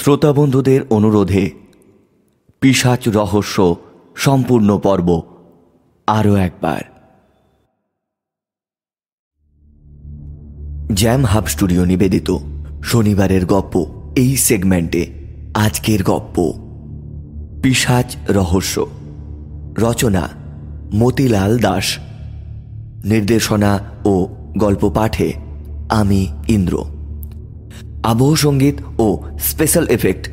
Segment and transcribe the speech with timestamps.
[0.00, 1.50] শ্রোতা বন্ধুদের অনুরোধে
[2.60, 3.76] পিসাচ রহস্য
[4.16, 5.22] সম্পূর্ণ পর্ব
[6.06, 6.80] আরও একবার।
[10.94, 12.36] জ্যাম হাব স্টুডিও নিবেদিত
[12.84, 13.86] শনিবারের গপ্প
[14.16, 15.06] এই সেগমেন্টে
[15.54, 16.52] আজকের গপ্প।
[17.62, 18.86] পিসাচ রহস্য
[19.78, 20.28] রচনা
[20.94, 21.98] মতিলাল দাস
[23.04, 25.32] নির্দেশনা ও গল্প পাঠে
[25.90, 26.99] আমি ইন্দ্র।
[28.04, 30.30] আবহ সংগীত ও স্পেশাল এফেক্ট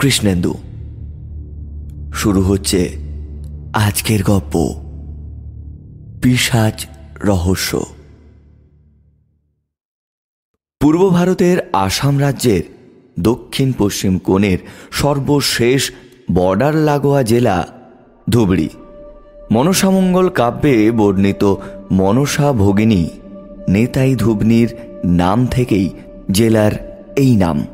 [0.00, 0.54] কৃষ্ণেন্দু।
[2.14, 2.98] শুরু হচ্ছে
[3.72, 4.74] আজকের গপ্প।
[6.22, 6.86] পিসাচ
[7.24, 7.86] রহস্য।
[10.80, 12.62] পূর্ব ভারতের আসাম রাজ্যের
[13.20, 14.58] দক্ষিণ পশ্চিম কোণের
[14.92, 15.90] সর্বশেষ
[16.34, 17.68] বর্ডার লাগোয়া জেলা
[18.30, 18.68] ধুবড়ি।
[19.50, 21.54] মনসামঙ্গল কাব্যে বর্ণিত
[21.90, 23.08] মনসা ভগিনী
[23.68, 25.90] নেতাই ধুবনির নাম থেকেই
[26.30, 27.66] জেলার এই নাম।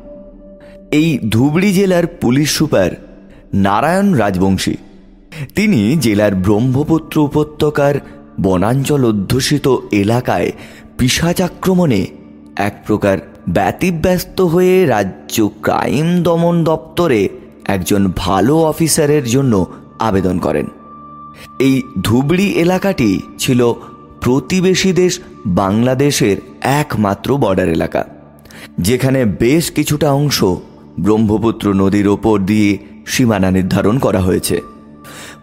[0.91, 2.91] এই ধুবড়ি জেলার পুলিশ সুপার
[3.55, 4.75] নারায়ণ রাজবংশী।
[5.55, 7.95] তিনি জেলার ব্রহ্মপুত্র উপত্যকার
[8.41, 10.53] বনাঞ্চল অধ্যুষিত এলাকায়
[10.99, 12.07] পিসাচাক্রমণে
[12.57, 13.19] এক প্রকার
[13.49, 17.29] ব্যতিব্যস্ত হয়ে রাজ্য ক্রাইম দমন দপ্তরে
[17.65, 19.67] একজন ভালো অফিসারের জন্য
[19.99, 20.67] আবেদন করেন।
[21.59, 23.73] এই ধুবড়ি এলাকাটি ছিল
[24.21, 28.22] প্রতিবেশী দেশ বাংলাদেশের একমাত্র বর্ডার এলাকা।
[28.79, 30.45] যেখানে বেশ কিছুটা অংশ
[31.01, 34.61] ব্রহ্মপুত্র নদীর ওপর দিয়ে সীমানা নির্ধারণ করা হয়েছে।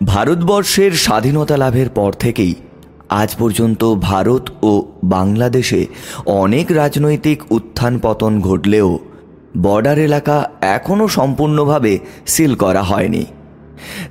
[0.05, 2.55] ভারতবর্ষের স্বাধীনতা লাভের পর থেকেই
[3.09, 5.85] আজ পর্যন্ত ভারত ও বাংলাদেশে
[6.25, 8.99] অনেক রাজনৈতিক উত্থান পতন ঘটলেও
[9.57, 13.25] বর্ডার এলাকা এখনও সম্পূর্ণভাবে সিল করা হয়নি।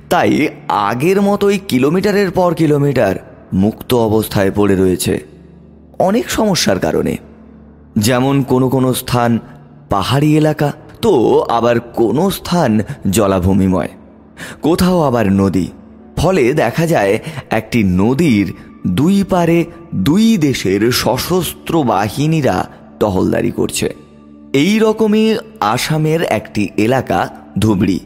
[0.09, 3.15] তাই আগের মতোই কিলোমিটারের পর কিলোমিটার
[3.53, 5.25] মুক্ত অবস্থায় পড়ে রয়েছে।
[5.99, 7.17] অনেক সমস্যার কারণে।
[7.97, 9.39] যেমন কোনো কোনো স্থান
[9.89, 12.79] পাহাড়ি এলাকা, তো আবার কোনো স্থান
[13.09, 13.89] জলাভূমিময়।
[14.61, 15.67] কোথাও আবার নদী।
[16.17, 17.19] ফলে দেখা যায়
[17.49, 18.53] একটি নদীর
[18.87, 22.69] দুই পারে দুই দেশের সশস্ত্র বাহিনীরা
[22.99, 23.93] টহলদারি করছে।
[24.53, 27.29] এই রকমই আসামের একটি এলাকা,
[27.59, 27.99] ধুবড়ি।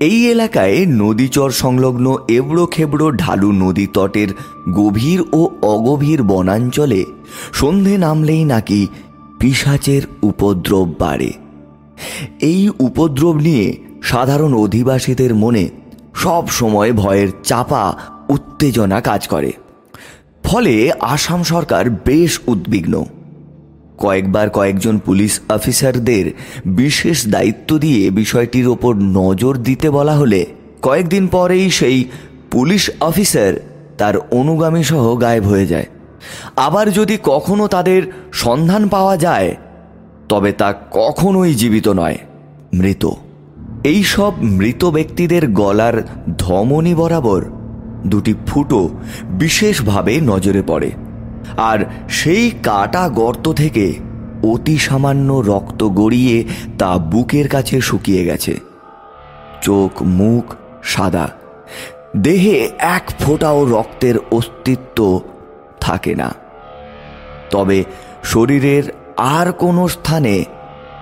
[0.00, 4.28] এই এলাকায় নদীচর সংলগ্ন এবড়ো খেবড়ো ঢালু নদী তটের
[4.72, 7.04] গভীর ও অগভীর বনাঞ্চলে
[7.52, 8.86] সন্ধে নামলেই নাকি
[9.40, 11.32] পিসাচের উপদ্রব বাড়ে।
[12.40, 15.70] এই উপদ্রব নিয়ে সাধারণ অধিবাসীদের মনে
[16.14, 17.94] সব সময় ভয়ের চাপা,
[18.28, 19.52] উত্তেজনা কাজ করে।
[20.44, 23.04] ফলে আসাম সরকার বেশ উদ্বিগ্ন।
[23.98, 26.30] কয়েকবার কয়েকজন পুলিশ অফিসারদের
[26.66, 30.46] বিশেষ দায়িত্ব দিয়ে বিষয়টির ওপর নজর দিতে বলা হলে
[30.82, 32.04] কয়েকদিন পরেই সেই
[32.50, 33.54] পুলিশ অফিসার
[33.98, 35.86] তার অনুগামী সহ গায়েব হয়ে যায়।
[36.56, 38.02] আবার যদি কখনো তাদের
[38.32, 39.50] সন্ধান পাওয়া যায়,
[40.28, 42.18] তবে তা কখনোই জীবিত নয়,
[42.74, 43.04] মৃত।
[43.84, 45.96] এই সব মৃত ব্যক্তিদের গলার
[46.38, 47.42] ধমনী বরাবর
[48.06, 48.80] দুটি ফুটো
[49.38, 50.90] বিশেষভাবে নজরে পড়ে,
[51.56, 53.94] আর সেই কাটা গর্ত থেকে
[54.42, 56.36] অতি সামান্য রক্ত গড়িয়ে
[56.78, 58.54] তা বুকের কাছে শুকিয়ে গেছে।
[59.62, 60.44] চোখ, মুখ
[60.82, 61.26] সাদা।
[62.16, 64.98] দেহে এক ফোঁটাও রক্তের অস্তিত্ব
[65.86, 66.28] থাকে না।
[67.50, 67.78] তবে
[68.24, 68.84] শরীরের
[69.16, 70.34] আর কোনো স্থানে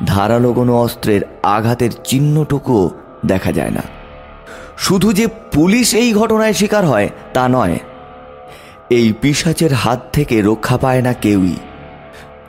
[0.06, 2.84] ধারালো কোনো অস্ত্রের আঘাতের চিহ্নটুকুও
[3.26, 3.84] দেখা যায় না।
[4.78, 7.76] শুধু যে পুলিশ এই ঘটনায় শিকার হয়, তা নয়।
[8.90, 11.56] এই পিসাচের হাত থেকে রক্ষা পায় না কেউই।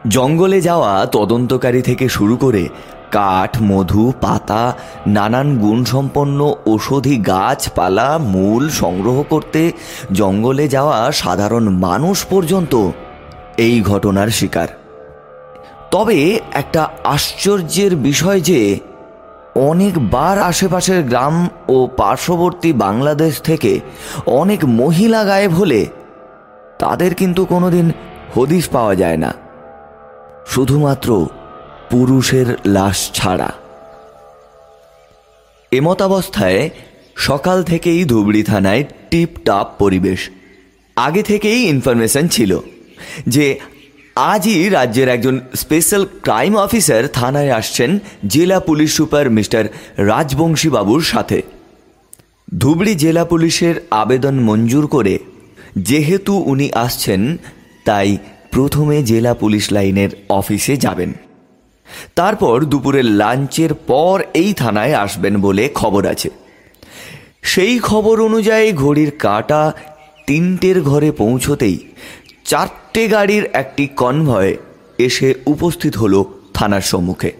[0.07, 2.63] জঙ্গলে যাওয়া তদন্তকারী থেকে শুরু করে
[3.13, 4.63] কাঠ, মধু, পাতা,
[5.07, 9.61] নানান গুণসম্পন্ন ঔষধি গাছপালা, মূল সংগ্রহ করতে
[10.11, 12.73] জঙ্গলে যাওয়া সাধারণ মানুষ পর্যন্ত
[13.57, 14.67] এই ঘটনার শিকার।
[15.91, 16.19] তবে
[16.53, 18.59] একটা আশ্চর্যের বিষয় যে,
[19.55, 21.35] অনেকবার আশেপাশের গ্রাম
[21.69, 23.71] ও পার্শ্ববর্তী বাংলাদেশ থেকে
[24.25, 25.81] অনেক মহিলা গায়েব হলে
[26.79, 27.87] তাদের কিন্তু কোনোদিন
[28.35, 29.31] হদিশ পাওয়া যায় না।
[30.47, 31.09] শুধুমাত্র
[31.93, 33.53] পুরুষের লাশ ছাড়া।
[35.71, 36.69] এমতাবস্থায়
[37.15, 40.29] সকাল থেকেই ধুবড়ি থানায় টিপ টাপ পরিবেশ।
[40.95, 42.59] আগে থেকেই ইনফরমেশন ছিল
[43.27, 43.59] যে
[44.15, 49.65] আজই রাজ্যের একজন স্পেশাল ক্রাইম অফিসার থানায় আসছেন জেলা পুলিশ সুপার মিস্টার
[49.97, 51.41] রাজবংশী বাবুর সাথে।
[52.59, 55.19] ধুবড়ি জেলা পুলিশের আবেদন মঞ্জুর করে
[55.77, 57.37] যেহেতু উনি আসছেন,
[57.85, 58.17] তাই
[58.51, 61.13] প্রথমে জেলা পুলিশ লাইনের অফিসে যাবেন।
[62.15, 66.29] তারপর দুপুরের লাঞ্চের পর এই থানায় আসবেন বলে খবর আছে।
[67.41, 69.73] সেই খবর অনুযায়ী ঘড়ির কাটা
[70.27, 71.77] তিনটের ঘরে পৌঁছতেই
[72.45, 74.57] চারটে গাড়ির একটি কনভয়
[74.97, 77.31] এসে উপস্থিত হলো থানার সম্মুখে।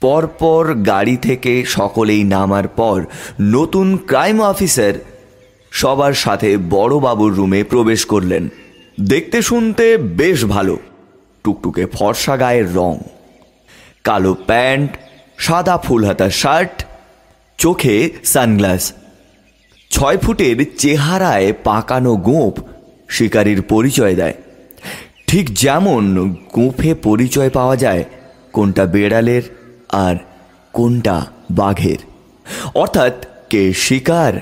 [0.00, 3.04] পরপর গাড়ি থেকে সকলেই নামার পর
[3.40, 4.94] নতুন ক্রাইম অফিসার
[5.70, 8.48] সবার সাথে বড়বাবুর রুমে প্রবেশ করলেন।
[9.00, 10.76] দেখতে শুনতে বেশ ভালো।
[11.46, 12.98] টুকটুকে ফর্সা গায়ের রং।
[14.04, 14.90] কালো প্যান্ট,
[15.38, 16.76] সাদা ফুলহাতা শার্ট,
[17.58, 18.92] চোখে সানগ্লাস।
[19.90, 22.54] ছয় ফুটের চেহারায় পাকানো গোঁপ
[23.08, 24.34] শিকারীর পরিচয় দেয়।
[25.26, 26.02] ঠিক যেমন
[26.52, 28.04] গোঁফে পরিচয় পাওয়া যায়
[28.52, 29.42] কোনটা বেড়ালের
[29.88, 30.16] আর
[30.72, 31.16] কোনটা
[31.50, 32.00] বাঘের।
[32.74, 34.32] অর্থাৎ কে শিকার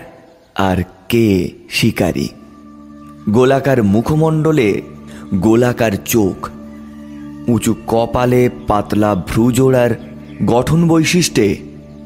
[0.55, 0.79] আর
[1.09, 1.29] কে
[1.71, 2.29] শিকারী।
[3.31, 4.71] গোলাকার মুখমণ্ডলে
[5.35, 6.39] গোলাকার চোখ
[7.49, 9.91] উঁচু কপালে পাতলা ভ্রুজোড়ার
[10.47, 11.57] গঠন বৈশিষ্ট্যে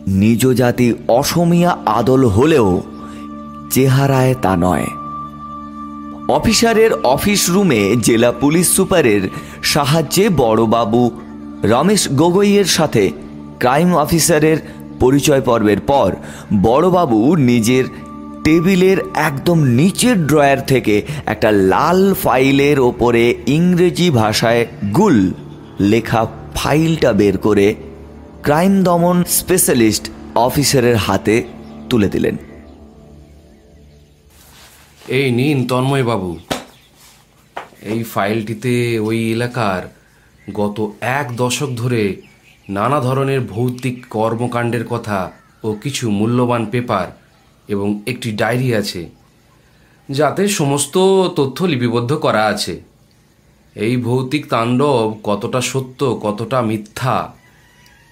[0.06, 2.82] নিজ জাতি অসমিয়া আদল হলেও
[3.70, 4.86] চেহারায় তা নয়।
[6.28, 9.20] অফিসারের অফিস রুমে জেলা পুলিশ সুপারের
[9.62, 11.10] সাহায্যে বড়বাবু
[11.62, 13.10] রমেশ গগৈয়ের সাথে
[13.58, 14.56] ক্রাইম অফিসারের
[15.00, 16.12] পরিচয় পর্বের পর
[16.62, 17.84] বড়বাবু নিজের
[18.48, 24.66] টেবিলের একদম নিচের ড্রয়ার থেকে একটা লাল ফাইলের ওপরে ইংরেজি ভাষায়
[24.96, 25.32] গুল
[25.80, 27.74] লেখা ফাইলটা বের করে
[28.42, 31.44] ক্রাইম দমন স্পেশালিস্ট অফিসারের হাতে
[31.90, 32.36] তুলে দিলেন।
[35.08, 36.38] এই নিন তন্ময় বাবু।
[37.82, 39.82] এই ফাইলটিতে ওই এলাকার
[40.54, 42.16] গত এক দশক ধরে
[42.68, 45.30] নানা ধরনের ভৌতিক কর্মকাণ্ডের কথা
[45.64, 47.17] ও কিছু মূল্যবান পেপার
[47.68, 49.02] এবং একটি ডায়েরি আছে
[50.08, 50.96] যাতে সমস্ত
[51.38, 52.74] তথ্য লিপিবদ্ধ করা আছে।
[53.76, 57.16] এই ভৌতিক তাণ্ডব কতটা সত্য কতটা মিথ্যা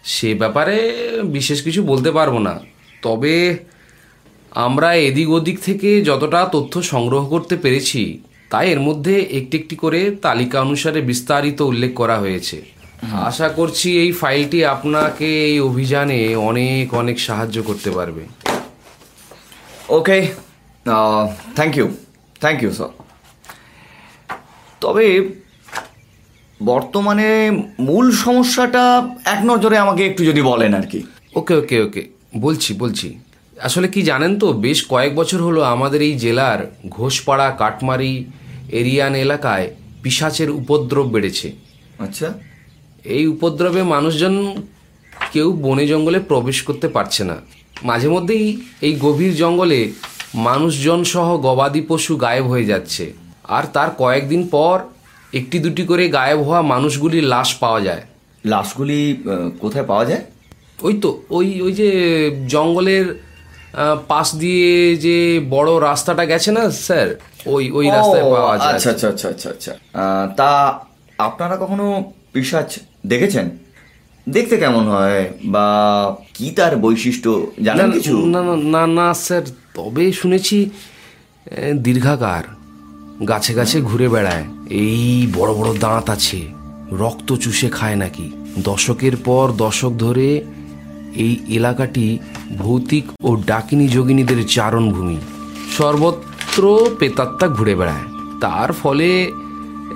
[0.04, 0.76] সে ব্যাপারে
[1.36, 2.54] বিশেষ কিছু বলতে পারব না।
[3.02, 3.34] তবে
[4.66, 8.02] আমরা এদিক ওদিক থেকে যতটা তথ্য সংগ্রহ করতে পেরেছি
[8.50, 12.58] তাই এর মধ্যে একটি একটি করে তালিকা অনুসারে বিস্তারিত উল্লেখ করা হয়েছে।
[13.28, 16.20] আশা করছি এই ফাইলটি আপনাকে এই অভিযানে
[16.50, 18.22] অনেক অনেক সাহায্য করতে পারবে।
[19.88, 20.18] Okay
[21.56, 21.86] thank you
[22.40, 22.90] thank you sir
[24.80, 25.06] তবে
[26.60, 27.28] বর্তমানে
[27.80, 28.84] মূল সমস্যাটা
[29.24, 31.00] এক নজরে আমাকে একটু যদি বলেন আর কি।
[31.34, 32.02] ওকে ওকে ওকে
[32.36, 33.18] বলছি বলছি।
[33.60, 38.24] আসলে কি জানেন তো বেশ কয়েক বছর হলো আমাদের এই জেলার ঘোষপাড়া কাটমারি
[38.80, 39.66] এরিয়ান এলাকায়
[40.02, 41.52] পিসাচের উপদ্রব বেড়েছে।
[41.98, 42.28] আচ্ছা।
[43.04, 44.34] এই উপদ্রবে মানুষজন
[45.32, 47.36] কেউ বনে জঙ্গলে প্রবেশ করতে পারছে না।
[47.84, 48.46] মাঝে মধ্যেই
[48.86, 49.80] এই গভীর জঙ্গলে
[50.34, 53.12] মানুষজন সহ গবাদি পশু গায়েব হয়ে যাচ্ছে।
[53.56, 54.76] আর তার কয়েকদিন পর
[55.32, 58.02] একটি দুটি করে গায়েব হওয়া মানুষগুলির লাশ পাওয়া যায়।
[58.44, 59.00] লাশগুলি
[59.60, 60.22] কোথায় পাওয়া যায়?
[60.82, 61.88] ওই তো ওই ওই যে
[62.54, 63.06] জঙ্গলের
[64.08, 67.08] পাশ দিয়ে যে বড় রাস্তাটা গেছে না স্যার?
[67.46, 69.72] ওই ওই রাস্তায় পাওয়া যায় আচ্ছা আচ্ছা আচ্ছা আচ্ছা আচ্ছা।
[70.38, 70.50] তা
[71.18, 71.86] আপনারা কখনো
[72.32, 73.46] পিসাচ দেখেছেন?
[74.28, 75.32] দেখতে কেমন হয়?
[75.44, 75.66] বা
[76.34, 77.46] কি তার বৈশিষ্ট্য?
[77.62, 78.26] জানেন কিছু?
[78.26, 79.42] না না না না স্যার
[79.74, 80.70] তবে শুনেছি
[81.76, 82.44] দীর্ঘাকার
[83.24, 86.40] গাছে গাছে ঘুরে বেড়ায়। এই বড় বড় দাঁত আছে
[86.92, 88.30] রক্ত চুষে খায় নাকি?
[88.58, 90.44] দশকের পর দশক ধরে
[91.16, 92.18] এই এলাকাটি
[92.58, 95.18] ভৌতিক ও ডাকিনী যোগিনীদের চারণভূমি।
[95.78, 98.06] সর্বত্র পেতাত্তা ঘুরে বেড়ায়।
[98.40, 99.32] তার ফলে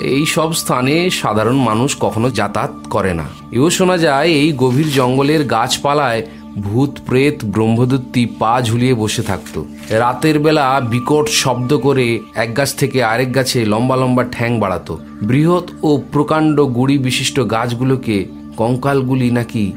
[0.00, 5.44] এই সব স্থানে সাধারণ মানুষ কখনো যাতায়াত করে না। এও শোনা যায় এই গভীর জঙ্গলের
[5.44, 6.22] গাছপালায়
[6.56, 13.04] ভূত প্রেত ব্রহ্মদত্তি পা ঝুলিয়ে বসে থাকতো। রাতের বেলা বিকট শব্দ করে এক গাছ থেকে
[13.04, 18.24] আরেক গাছে লম্বা লম্বা ঠ্যাং বাড়াতো। বৃহৎ ও প্রকাণ্ড গুড়ি বিশিষ্ট গাছগুলোকে
[18.56, 19.72] কঙ্কালগুলি নাকি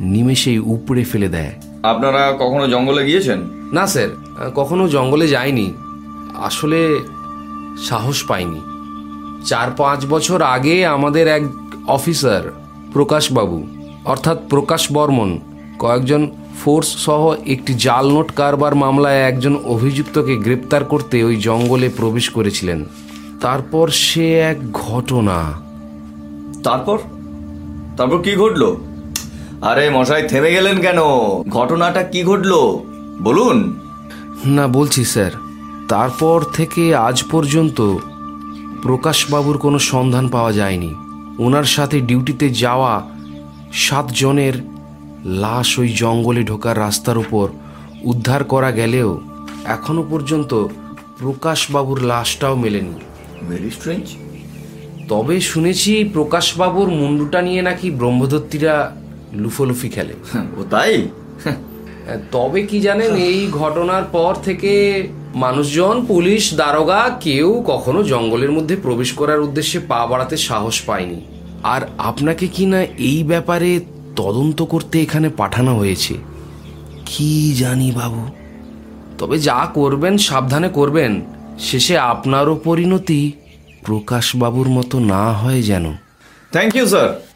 [0.00, 3.38] নিমেষেই উপড়ে ফেলে দেয়। আপনারা কখনো জঙ্গলে গিয়েছেন?
[3.72, 4.08] না স্যার
[4.54, 5.72] কখনো জঙ্গলে যায়নি
[6.34, 6.98] আসলে
[7.88, 8.60] সাহস পাইনি।
[9.44, 11.42] চার পাঁচ বছর আগে আমাদের এক
[11.86, 12.60] অফিসার
[12.92, 13.66] প্রকাশবাবু
[14.04, 15.38] অর্থাৎ প্রকাশ বর্মন
[15.78, 16.30] কয়েকজন
[16.64, 22.84] ফোর্স সহ একটি জাল নোট কারবার মামলায় একজন অভিযুক্তকে গ্রেপ্তার করতে ওই জঙ্গলে প্রবেশ করেছিলেন।
[23.40, 25.52] তারপর সে এক ঘটনা।
[26.64, 26.98] তারপর?
[27.96, 28.76] তারপর কি ঘটলো?
[29.62, 30.98] আরে মশাই থেমে গেলেন কেন?
[31.48, 32.84] ঘটনাটা কি ঘটলো?
[33.22, 33.80] বলুন।
[34.44, 35.30] না বলছি স্যার।
[35.88, 37.96] তারপর থেকে আজ পর্যন্ত
[38.82, 40.94] প্রকাশবাবুর কোনো সন্ধান পাওয়া যায়নি।
[41.38, 43.08] ওনার সাথে ডিউটিতে যাওয়া
[43.72, 44.52] সাতজনের
[45.24, 47.48] লাশ ওই জঙ্গলে ঢোকার রাস্তার উপর
[48.02, 49.20] উদ্ধার করা গেলেও
[49.64, 50.66] এখনও পর্যন্ত
[51.18, 52.94] প্রকাশবাবুর লাশটাও মেলেনি।
[53.48, 54.06] ভেরি স্ট্রেঞ্জ
[55.08, 58.96] তবে শুনেছি প্রকাশবাবুর মুন্ডুটা নিয়ে নাকি ব্রহ্মদত্তীরা
[59.32, 60.14] লুফোলুফি খেলে।
[60.56, 61.08] ও তাই?
[62.32, 64.72] তবে কি জানেন এই ঘটনার পর থেকে
[65.34, 71.20] মানুষজন, পুলিশ, দারোগা কেউ কখনো জঙ্গলের মধ্যে প্রবেশ করার উদ্দেশ্যে পা বাড়াতে সাহস পায়নি।
[71.62, 73.80] আর আপনাকে কি না এই ব্যাপারে
[74.16, 76.14] তদন্ত করতে এখানে পাঠানো হয়েছে?
[77.06, 78.28] কি জানি বাবু।
[79.18, 81.22] তবে যা করবেন, সাবধানে করবেন।
[81.58, 83.32] শেষে আপনারও পরিণতি
[83.84, 85.92] প্রকাশবাবুর মতো না হয় যেন।
[86.52, 87.26] থ্যাংক ইউ স্যার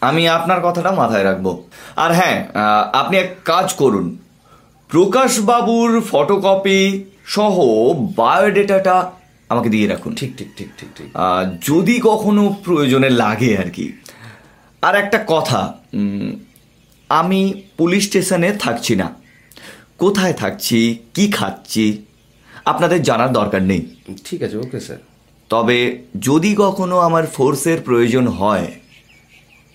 [0.00, 1.62] আমি আপনার কথাটা মাথায় রাখব।
[1.96, 2.48] আর হ্যাঁ
[2.92, 4.18] আপনি এক কাজ করুন।
[4.88, 7.04] প্রকাশবাবুর ফটোকপি
[7.34, 7.56] সহ
[8.16, 8.96] বায়োডেটাটা
[9.48, 11.06] আমাকে দিয়ে রাখুন। ঠিক ঠিক ঠিক ঠিক ঠিক।
[11.68, 13.86] যদি কখনো প্রয়োজনে লাগে আর কি।
[14.82, 15.60] আর একটা কথা
[17.08, 17.40] আমি
[17.76, 19.08] পুলিশ স্টেশনে থাকছি না।
[19.98, 20.78] কোথায় থাকছি
[21.14, 21.84] কি খাচ্ছি
[22.64, 23.82] আপনাদের জানার দরকার নেই।
[24.24, 25.00] ঠিক আছে ওকে স্যার।
[25.48, 25.78] তবে
[26.20, 28.66] যদি কখনো আমার ফোর্সের প্রয়োজন হয়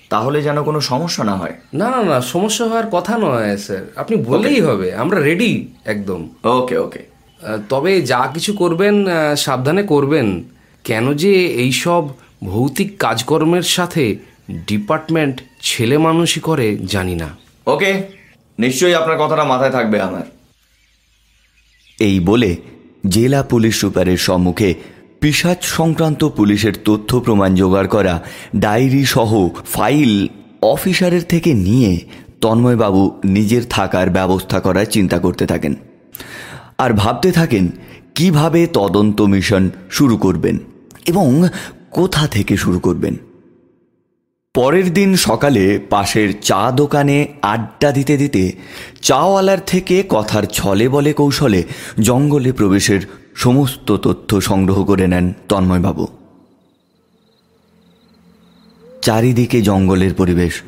[0.10, 4.16] তাহলে যেন কোনো সমস্যা না হয়। না না না সমস্যা হওয়ার কথা নয় স্যার। আপনি
[4.30, 5.52] বললেই হবে আমরা রেডি
[5.86, 7.13] একদম। ওকে ওকে
[7.70, 8.96] তবে যা কিছু করবেন
[9.38, 10.28] সাবধানে করবেন।
[10.84, 11.34] কেন যে
[11.64, 12.04] এইসব
[12.44, 14.16] ভৌতিক কাজকর্মের সাথে
[14.68, 17.30] ডিপার্টমেন্ট ছেলে মানুষই করে জানি না।
[17.68, 17.92] ওকে
[18.60, 20.26] নিশ্চয়ই আপনার কথাটা মাথায় থাকবে আমার।
[22.00, 22.56] এই বলে
[23.10, 24.70] জেলা পুলিশ সুপারের সম্মুখে
[25.22, 28.16] পিসাজ সংক্রান্ত পুলিশের তথ্য প্রমাণ জোগাড় করা
[28.56, 29.32] ডায়েরি সহ
[29.66, 30.28] ফাইল
[30.62, 31.92] অফিসারের থেকে নিয়ে
[32.42, 35.74] তন্ময়বাবু নিজের থাকার ব্যবস্থা করার চিন্তা করতে থাকেন।
[36.78, 37.68] আর ভাবতে থাকেন
[38.16, 40.60] কীভাবে তদন্ত মিশন শুরু করবেন
[41.06, 41.44] এবং
[41.92, 43.16] কোথা থেকে শুরু করবেন।
[44.54, 48.52] পরের দিন সকালে পাশের চা দোকানে আড্ডা দিতে দিতে
[49.02, 51.64] চাওয়ালার থেকে কথার ছলে বলে কৌশলে
[52.00, 53.02] জঙ্গলে প্রবেশের
[53.36, 56.08] সমস্ত তথ্য সংগ্রহ করে নেন তন্ময়বাবু।
[59.02, 60.62] চারিদিকে জঙ্গলের পরিবেশ।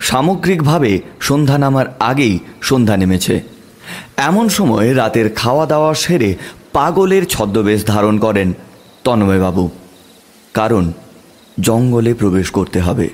[0.00, 3.53] সামগ্রিকভাবে সন্ধ্যা নামার আগেই সন্ধ্যা নেমেছে।
[4.16, 6.34] এমন সময় রাতের খাওয়া দাওয়া সেরে
[6.72, 8.52] পাগলের ছদ্মবেশ ধারণ করেন
[9.04, 9.70] তন্ময়বাবু।
[10.54, 10.92] কারণ
[11.60, 13.08] জঙ্গলে প্রবেশ করতে হবে।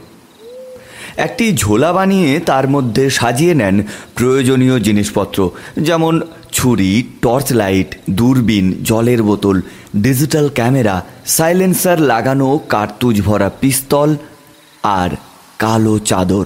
[1.17, 3.83] একটি ঝোলা বানিয়ে তার মধ্যে সাজিয়ে নেন
[4.15, 6.21] প্রয়োজনীয় জিনিসপত্র, যেমন
[6.53, 9.61] ছুরি টর্চ লাইট দূরবীন, জলের বোতল,
[9.97, 14.17] ডিজিটাল ক্যামেরা, সাইলেন্সার লাগানো কার্তুজ ভরা পিস্তল
[14.83, 15.11] আর
[15.59, 16.45] কালো চাদর।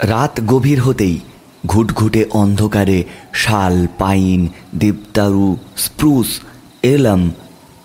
[0.00, 1.20] রাত গভীর হতেই
[1.66, 3.04] ঘুটঘুটে অন্ধকারে
[3.34, 6.40] শাল, পাইন, দেবদারু, স্প্রুস,
[6.82, 7.30] এলম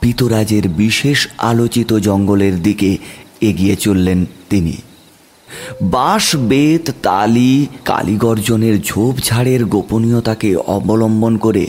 [0.01, 2.97] পিতরাজের বিশেষ আলোচিত জঙ্গলের দিকে
[3.41, 4.75] এগিয়ে চললেন তিনি।
[5.81, 11.65] বাঁশ, বেত, তালি, কালীগর্জনের ঝোপঝাড়ের গোপনীয়তাকে অবলম্বন করে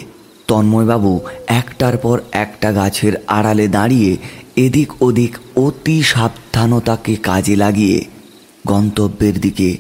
[0.47, 4.17] তন্ময়বাবু একটার পর একটা গাছের আড়ালে দাঁড়িয়ে
[4.57, 8.05] এদিক ওদিক অতি সাবধানতাকে কাজে লাগিয়ে
[8.67, 9.77] গন্তব্যের দিকে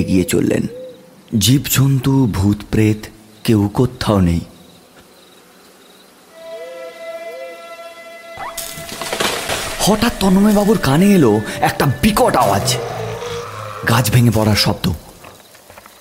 [0.00, 0.64] এগিয়ে চললেন।
[1.38, 3.00] জীবজন্তু ভূত প্রেত
[3.44, 4.40] কেউ কোথাও নেই।
[9.80, 12.76] হঠাৎ তন্ময়বাবুর কানে এলো একটা বিকট আওয়াজ।
[13.88, 14.92] গাছ ভেঙে পড়ার শব্দ।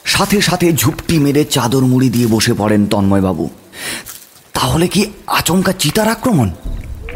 [0.05, 3.49] সাথে সাথে ঝুপটি মেরে চাদর মুড়ি দিয়ে বসে পড়েন তন্ময়বাবু।
[4.53, 6.51] তাহলে কি আচমকা চিতার আক্রমণ?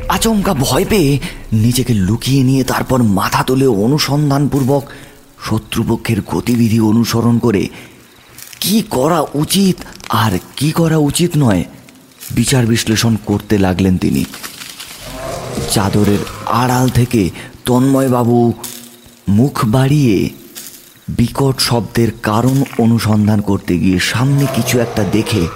[0.10, 1.12] আচমকা ভয় পেয়ে
[1.53, 4.84] নিজেকে লুকিয়ে নিয়ে তারপর মাথা তুলে অনুসন্ধানপূর্বক
[5.46, 7.67] শত্রুপক্ষের গতিবিধি অনুসরণ করে
[8.60, 9.75] কি করা উচিত
[10.10, 11.63] আর কি করা উচিত নয়
[12.32, 14.25] বিচার বিশ্লেষণ করতে লাগলেন তিনি।
[15.72, 17.29] চাদরের আড়াল থেকে
[17.65, 18.53] তন্ময়বাবু
[19.29, 20.29] মুখ বাড়িয়ে
[21.08, 25.48] বিকট শব্দের কারণ অনুসন্ধান করতে গিয়ে সামনে কিছু একটা দেখে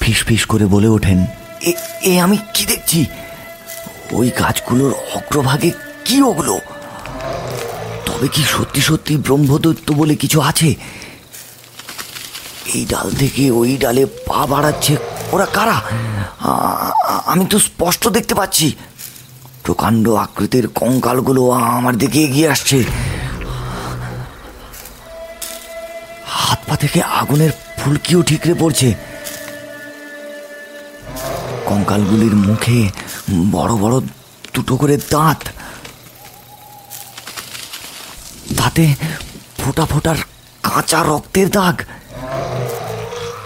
[0.00, 1.26] ফিসফিস করে বলে ওঠেন,
[1.62, 1.72] এ
[2.02, 3.04] এ আমি কি দেখছি?
[4.12, 5.70] ওই গাছগুলোর অগ্রভাগে
[6.04, 6.58] কি ওগুলো?
[8.06, 10.70] তবে কি সত্যি সত্যি ব্রহ্মদৈত্য বলে কিছু আছে?
[12.74, 14.92] এই ডাল থেকে ওই ডালে পা বাড়াচ্ছে
[15.32, 15.76] ওরা কারা?
[17.32, 18.66] আমি তো স্পষ্ট দেখতে পাচ্ছি।
[19.64, 22.78] প্রকাণ্ড আকৃতির কঙ্কালগুলো আমার দিকে এগিয়ে আসছে।
[26.36, 28.88] হাত পা থেকে আগুনের ফুলকিও ঠিকরে পড়ছে।
[31.68, 32.78] কঙ্কালগুলির মুখে
[33.54, 33.96] বড় বড়
[34.54, 35.40] দুটো করে দাঁত।
[38.56, 38.94] তাতে
[39.58, 40.16] ফোটা ফোটার
[40.62, 41.76] কাঁচা রক্তের দাগ।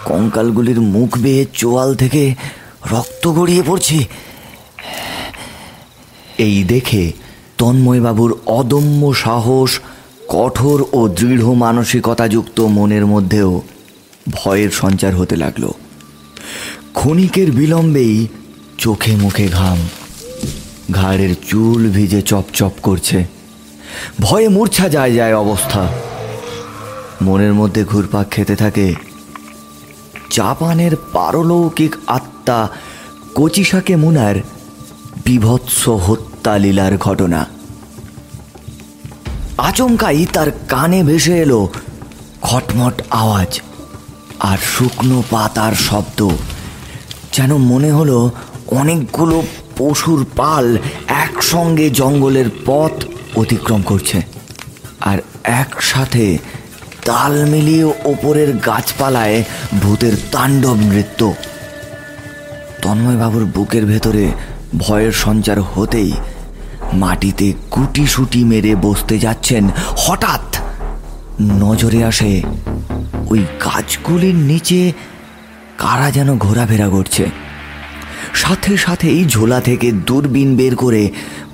[0.04, 2.34] কঙ্কালগুলির মুখ বেয়ে চোয়াল থেকে
[2.90, 3.98] রক্ত গড়িয়ে পড়ছে।
[6.38, 7.12] এই দেখে
[7.58, 9.70] তন্ময়বাবুর অদম্য সাহস
[10.28, 13.62] কঠোর ও দৃঢ় মানসিকতাযুক্ত মনের মধ্যেও
[14.32, 15.64] ভয়ের সঞ্চার হতে লাগল।
[16.94, 18.26] ক্ষণিকের বিলম্বেই
[18.78, 19.78] চোখে মুখে ঘাম,
[20.92, 23.35] ঘাড়ের চুল ভিজে চপচপ করছে।
[24.20, 25.88] ভয়ে মূর্ছা যায় যায় অবস্থা।
[27.22, 28.94] মনের মধ্যে ঘুরপাক খেতে থাকে।
[30.30, 32.68] জাপানের পারলৌকিক আত্মা
[33.34, 34.34] কচিসাকে মুনার
[35.24, 37.46] বিভৎস হত্যা লীলার ঘটনা।
[39.58, 41.68] আচমকাই তার কানে ভেসে এলো
[42.42, 43.60] খটমট আওয়াজ
[44.40, 46.30] আর শুকনো পাতার শব্দ,
[47.32, 48.30] যেন মনে হলো
[48.66, 49.42] অনেকগুলো
[49.78, 53.04] পশুর পাল একসঙ্গে জঙ্গলের পথ
[53.36, 54.18] অতিক্রম করছে।
[55.00, 56.38] আর একসাথে
[57.04, 59.44] তাল মিলিয়ে ওপরের গাছপালায়
[59.82, 61.20] ভূতের তাণ্ডব নৃত্য।
[62.82, 64.24] তন্ময়বাবুর বুকের ভেতরে
[64.78, 66.12] ভয়ের সঞ্চার হতেই
[66.92, 69.64] মাটিতে কুটি সুটি মেরে বসতে যাচ্ছেন।
[69.96, 70.44] হঠাৎ
[71.40, 72.42] নজরে আসে
[73.30, 74.92] ওই গাছগুলির নিচে
[75.78, 77.24] কারা যেন ঘোরাফেরা করছে।
[78.36, 81.10] সাথে সাথেই ঝোলা থেকে দূরবীন বের করে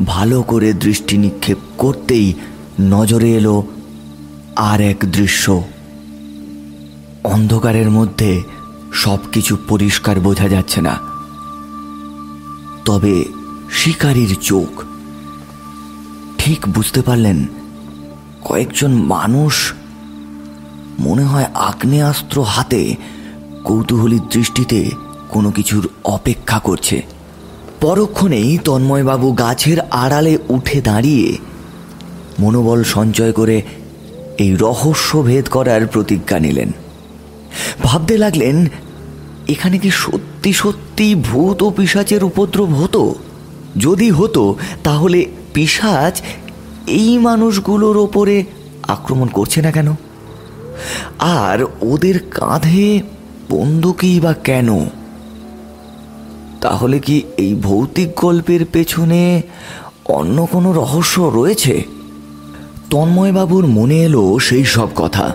[0.07, 2.35] ভালো করে দৃষ্টি নিক্ষেপ করতেই
[2.81, 3.63] নজরে এলো
[4.57, 5.63] আর এক দৃশ্য।
[7.25, 8.43] অন্ধকারের মধ্যে
[8.93, 10.99] সব কিছু পরিষ্কার বোঝা যাচ্ছে না।
[12.85, 13.25] তবে
[13.71, 14.83] শিকারীর চোখ।
[16.39, 17.47] ঠিক বুঝতে পারলেন,
[18.45, 19.73] কয়েকজন মানুষ
[20.99, 22.97] মনে হয় আগ্নেয়াস্ত্র হাতে
[23.65, 24.91] কৌতূহলীর দৃষ্টিতে
[25.33, 26.97] কোনো কিছুর অপেক্ষা করছে।
[27.81, 31.29] পরক্ষণেই তন্ময়বাবু গাছের আড়ালে উঠে দাঁড়িয়ে
[32.41, 33.57] মনোবল সঞ্চয় করে
[34.39, 36.71] এই রহস্য ভেদ করার প্রতিজ্ঞা নিলেন।
[37.83, 38.57] ভাবতে লাগলেন,
[39.49, 43.03] এখানে কি সত্যি সত্যি ভূত ও পিসাচের উপদ্রব হতো?
[43.79, 44.43] যদি হতো,
[44.85, 45.21] তাহলে
[45.55, 46.15] পিসাচ
[46.87, 48.37] এই মানুষগুলোর ওপরে
[48.89, 49.89] আক্রমণ করছে না কেন?
[51.19, 52.89] আর ওদের কাঁধে
[53.51, 54.69] বন্দুকই বা কেন?
[56.63, 59.43] তাহলে কি এই ভৌতিক গল্পের পেছনে
[60.09, 61.83] অন্য কোনো রহস্য রয়েছে?
[62.91, 65.27] তন্ময়বাবুর মনে এলো সেই সব কথা,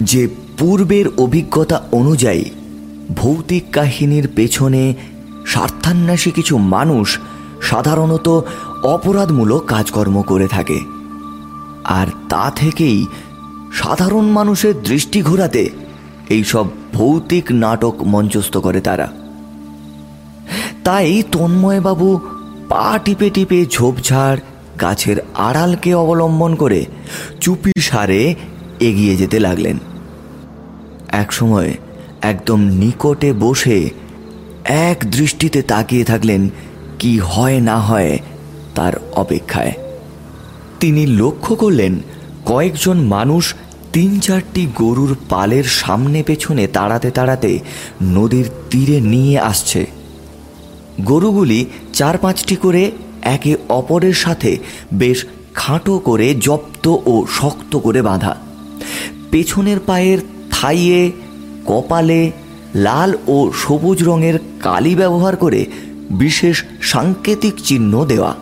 [0.00, 2.44] যে পূর্বের অভিজ্ঞতা অনুযায়ী
[3.16, 4.94] ভৌতিক কাহিনীর পেছনে
[5.46, 7.18] স্বার্থান্বেষী কিছু মানুষ
[7.62, 8.28] সাধারণত
[8.84, 10.78] অপরাধমূলক কাজকর্ম করে থাকে।
[11.84, 13.06] আর তা থেকেই
[13.72, 15.62] সাধারণ মানুষের দৃষ্টি ঘোরাতে
[16.28, 19.08] এইসব ভৌতিক নাটক মঞ্চস্থ করে তারা।
[20.88, 22.20] তাই তন্ময়বাবু
[22.68, 24.40] পা টিপে টিপে ঝোপঝাড়
[24.80, 26.84] গাছের আড়ালকে অবলম্বন করে
[27.40, 28.34] চুপি সারে
[28.80, 29.78] এগিয়ে যেতে লাগলেন।
[31.08, 31.74] একসময়
[32.22, 33.90] একদম নিকটে বসে
[34.64, 36.50] এক দৃষ্টিতে তাকিয়ে থাকলেন
[36.98, 38.18] কি হয় না হয়
[38.74, 39.72] তার অপেক্ষায়।
[40.80, 42.00] তিনি লক্ষ্য করলেন
[42.44, 43.54] কয়েকজন মানুষ
[43.92, 47.58] তিন চারটি গরুর পালের সামনে পেছনে তাড়াতে তাড়াতে
[48.02, 49.97] নদীর তীরে নিয়ে আসছে।
[51.04, 52.90] গরুগুলি চার পাঁচটি করে
[53.22, 54.58] একে অপরের সাথে
[54.94, 58.36] বেশ খাটো করে জপ্ত ও শক্ত করে বাঁধা।
[59.30, 60.18] পেছনের পায়ের
[60.50, 61.12] থাইয়ে,
[61.66, 62.30] কপালে
[62.74, 65.66] লাল ও সবুজ রঙের কালি ব্যবহার করে
[66.10, 68.34] বিশেষ সাংকেতিক চিহ্ন দেওয়া।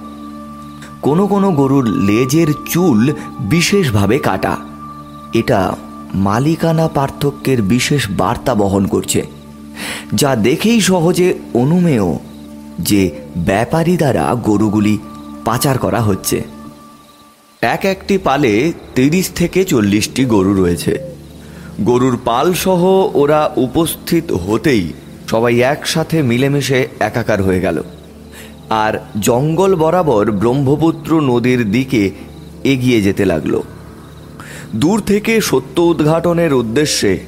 [1.03, 4.57] কোনো কোনো গরুর লেজের চুল বিশেষভাবে কাটা।
[5.33, 5.77] এটা
[6.15, 9.27] মালিকানা পার্থক্যের বিশেষ বার্তা বহন করছে,
[10.15, 12.19] যা দেখেই সহজে অনুমেয়
[12.79, 14.99] যে ব্যাপারী দ্বারা গরুগুলি
[15.45, 16.43] পাচার করা হচ্ছে।
[17.63, 20.99] এক একটি পালে তিরিশ থেকে চল্লিশটি গরু রয়েছে।
[21.81, 24.93] গরুর পাল সহ ওরা উপস্থিত হতেই
[25.31, 27.83] সবাই একসাথে মিলেমিশে একাকার হয়ে গেল।
[28.71, 32.11] আর জঙ্গল বরাবর ব্রহ্মপুত্র নদীর দিকে
[32.65, 33.61] এগিয়ে যেতে লাগল।
[34.77, 37.19] দূর থেকে সত্য উদ্ঘাটনের উদ্দেশ্যে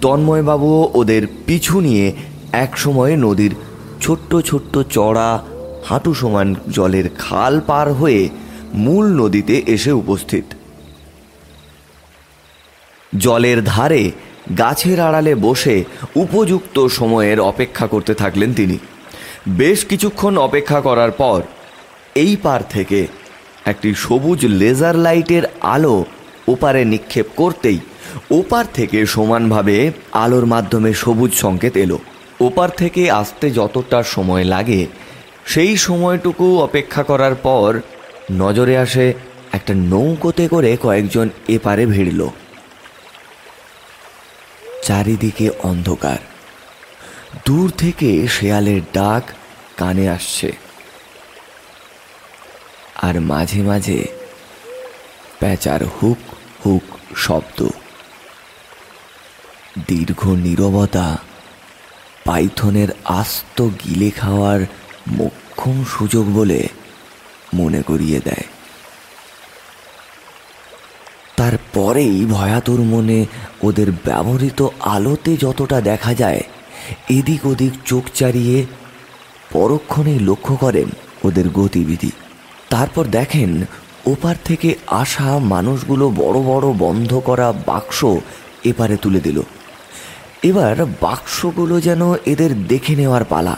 [0.00, 2.12] তন্ময়বাবুও ওদের পিছু নিয়ে
[2.52, 3.54] একসময় নদীর
[4.00, 5.44] ছোট্ট ছোট্ট চড়া
[5.84, 8.28] হাঁটু সমান জলের খাল পার হয়ে
[8.74, 10.44] মূল নদীতে এসে উপস্থিত।
[13.18, 14.10] জলের ধারে
[14.58, 15.84] গাছের আড়ালে বসে
[16.16, 18.78] উপযুক্ত সময়ের অপেক্ষা করতে থাকলেন তিনি।
[19.48, 21.42] বেশ কিছুক্ষণ অপেক্ষা করার পর
[22.14, 23.06] এই পার থেকে
[23.64, 26.04] একটি সবুজ লেজার লাইটের আলো
[26.48, 27.78] ওপারে নিক্ষেপ করতেই
[28.30, 31.98] ওপার থেকে সমানভাবে আলোর মাধ্যমে সবুজ সংকেত এলো।
[32.40, 34.86] ওপার থেকে আসতে যতটা সময় লাগে,
[35.46, 37.80] সেই সময়টুকু অপেক্ষা করার পর
[38.32, 39.14] নজরে আসে
[39.52, 42.28] একটা নৌকোতে করে কয়েকজন এপারে ভিড়ল।
[44.82, 46.18] চারিদিকে অন্ধকার।
[47.46, 49.22] দূর থেকে শেয়ালের ডাক
[49.76, 50.52] কানে আসছে।
[53.02, 54.06] আর মাঝে মাঝে
[55.38, 56.18] প্যাঁচার হুক
[56.66, 56.82] হুক
[57.16, 57.68] শব্দ।
[59.88, 61.18] দীর্ঘ নীরবতা
[62.28, 62.88] পাইথনের
[63.20, 64.60] আস্ত গিলে খাওয়ার
[65.18, 66.60] মোক্ষম সুযোগ বলে
[67.54, 68.46] মনে করিয়ে দেয়।
[71.36, 73.18] তারপরেই ভয়াতুর মনে
[73.62, 74.60] ওদের ব্যবহৃত
[74.94, 76.42] আলোতে যতটা দেখা যায়,
[77.08, 78.56] এদিক ওদিক চোখ চারিয়ে
[79.52, 80.88] পরক্ষণেই লক্ষ্য করেন
[81.24, 82.10] ওদের গতিবিধি।
[82.70, 83.50] তারপর দেখেন
[84.06, 84.68] ওপার থেকে
[85.02, 87.98] আসা মানুষগুলো বড় বড় বন্ধ করা বাক্স
[88.64, 89.38] এপারে তুলে দিল।
[90.42, 93.56] এবার বাক্সগুলো যেন এদের দেখে নেওয়ার পালা।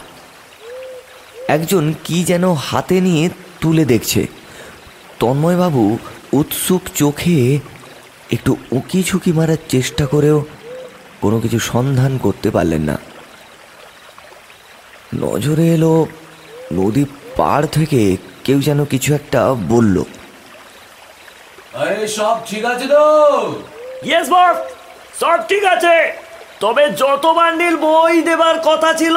[1.49, 4.27] একজন কি যেন হাতে নিয়ে তুলে দেখছে।
[5.19, 5.99] তন্ময়বাবু
[6.33, 7.59] উৎসুক চোখে
[8.31, 10.45] একটু উঁকি ঝুঁকি মারার চেষ্টা করেও
[11.21, 12.99] কোনো কিছু সন্ধান করতে পারলেন না।
[15.15, 16.07] নজরে এলো
[16.73, 17.05] নদী
[17.37, 20.03] পাড় থেকে কেউ যেন কিছু একটা বলল।
[21.75, 23.05] আরে সব ঠিক আছে তো?
[24.05, 24.57] ইয়েস বস
[25.21, 26.30] সব ঠিক আছে!
[26.61, 29.17] তবে যত বান্ডিল বই দেবার কথা ছিল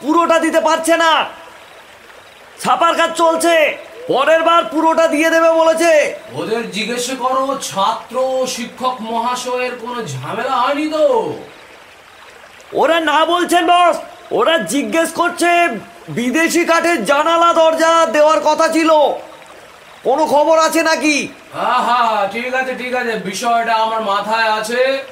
[0.00, 1.26] পুরোটা দিতে পারছে না।
[2.60, 3.76] ছাপার কাজ চলছে।
[4.08, 10.90] পরের বার পুরোটা দিয়ে দেবে বলেছে। ওদের জিজ্ঞেস করো ছাত্র শিক্ষক মহাশয়ের কোনো ঝামেলা হয়নি
[10.90, 11.34] তো?
[12.72, 13.96] ওরা না বলছেন বস।
[14.32, 15.68] ওরা জিজ্ঞেস করছে
[16.08, 18.90] বিদেশি কাঠের জানালা দরজা দেওয়ার কথা ছিল।
[20.02, 21.28] কোনো খবর আছে নাকি?
[21.54, 25.02] হ্যাঁ হ্যাঁ ঠিক আছে ঠিক আছে। বিষয়টা আমার মাথায় আছে।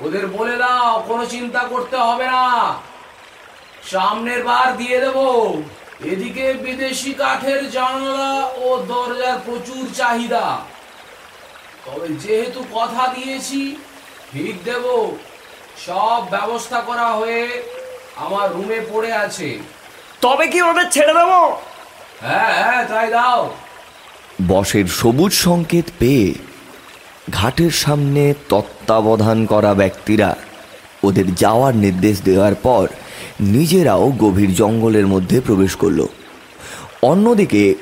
[0.00, 2.44] ওদের বলে দাও কোনো চিন্তা করতে হবে না।
[3.90, 5.18] সামনের বার দিয়ে দেব।
[6.12, 10.58] এদিকে বিদেশি কাঠের জানালা ও দরজার প্রচুর চাহিদা।
[11.86, 13.76] তবে যেহেতু কথা দিয়েছি
[14.32, 14.84] ঠিক দেব।
[15.86, 17.62] সব ব্যবস্থা করা হয়ে
[18.16, 19.58] আমার রুমে পড়ে আছে।
[20.20, 21.40] তবে কি ওদের ছেড়ে দেবো?
[22.20, 23.54] হ্যাঁ হ্যাঁ তাই দাও।
[24.48, 26.34] বসের সবুজ সংকেত পেয়ে
[27.32, 30.36] ঘাটের সামনে তত্ত্বাবধান করা ব্যক্তিরা
[31.02, 32.88] ওদের যাওয়ার নির্দেশ দেওয়ার পর
[33.40, 36.06] নিজেরাও গভীর জঙ্গলের মধ্যে প্রবেশ করল।
[37.02, 37.74] অন্যদিকে,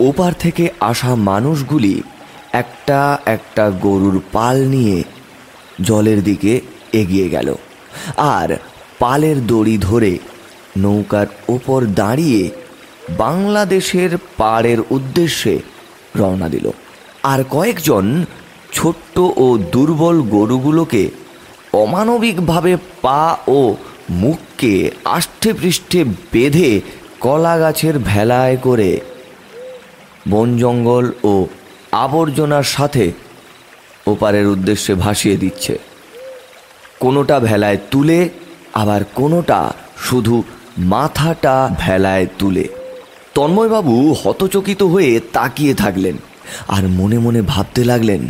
[0.00, 2.02] ওপার থেকে আসা মানুষগুলি
[2.52, 5.04] একটা একটা গরুর পাল নিয়ে
[5.80, 6.60] জলের দিকে
[6.92, 7.54] এগিয়ে গেল
[8.16, 8.56] আর
[8.98, 10.18] পালের দড়ি ধরে
[10.76, 12.50] নৌকার ওপর দাঁড়িয়ে
[13.18, 15.58] বাংলাদেশের পাড়ের উদ্দেশ্যে
[16.16, 16.70] রওনা দিল।
[17.22, 18.24] আর কয়েকজন
[18.72, 21.10] ছোট্ট ও দুর্বল গরুগুলোকে
[21.72, 23.76] অমানবিকভাবে পা ও
[24.10, 26.80] মুখকে আষ্টে পৃষ্ঠে বেঁধে
[27.20, 29.00] কলা গাছের ভেলায় করে
[30.30, 31.46] বন জঙ্গল ও
[31.92, 33.12] আবর্জনার সাথে
[34.06, 35.78] ওপারের উদ্দেশ্যে ভাসিয়ে দিচ্ছে।
[37.00, 38.28] কোনোটা ভেলায় তুলে,
[38.74, 40.42] আবার কোনোটা শুধু
[40.78, 42.68] মাথাটা ভেলায় তুলে।
[43.34, 46.16] তন্ময়বাবু হতচকিত হয়ে তাকিয়ে থাকলেন
[46.68, 48.28] আর মনে মনে ভাবতে লাগলেন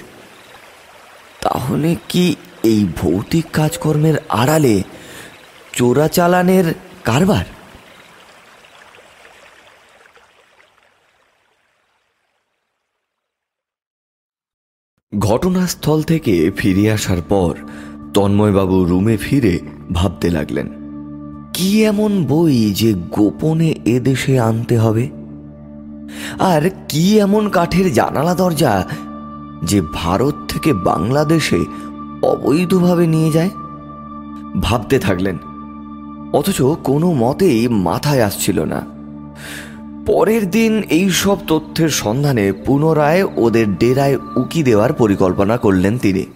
[1.48, 4.82] তাহলে কি এই ভৌতিক কাজকর্মের আড়ালে
[5.72, 7.44] চোরাচালানের কারবার?
[15.18, 17.52] ঘটনাস্থল থেকে ফিরে আসার পর
[18.14, 19.58] তন্ময়বাবু রুমে ফিরে
[19.92, 20.68] ভাবতে লাগলেন,
[21.54, 25.04] কি এমন বই যে গোপনে এদেশে আনতে হবে?
[26.38, 28.72] আর কি এমন কাঠের জানালা দরজা
[29.62, 31.64] যে ভারত থেকে বাংলাদেশে
[32.22, 33.50] অবৈধভাবে নিয়ে যায়?
[34.60, 35.38] ভাবতে থাকলেন।
[36.32, 38.86] অথচ কোনো মতেই মাথায় আসছিল না।
[40.06, 46.26] পরের দিন এই সব তথ্যের সন্ধানে পুনরায় ওদের ডেরায় উকি দেওয়ার পরিকল্পনা করলেন তিনি।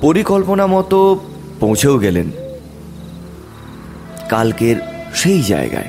[0.00, 1.20] পরিকল্পনা মতো
[1.60, 2.30] পৌঁছেও গেলেন।
[4.28, 4.76] কালকের
[5.14, 5.88] সেই জায়গায়।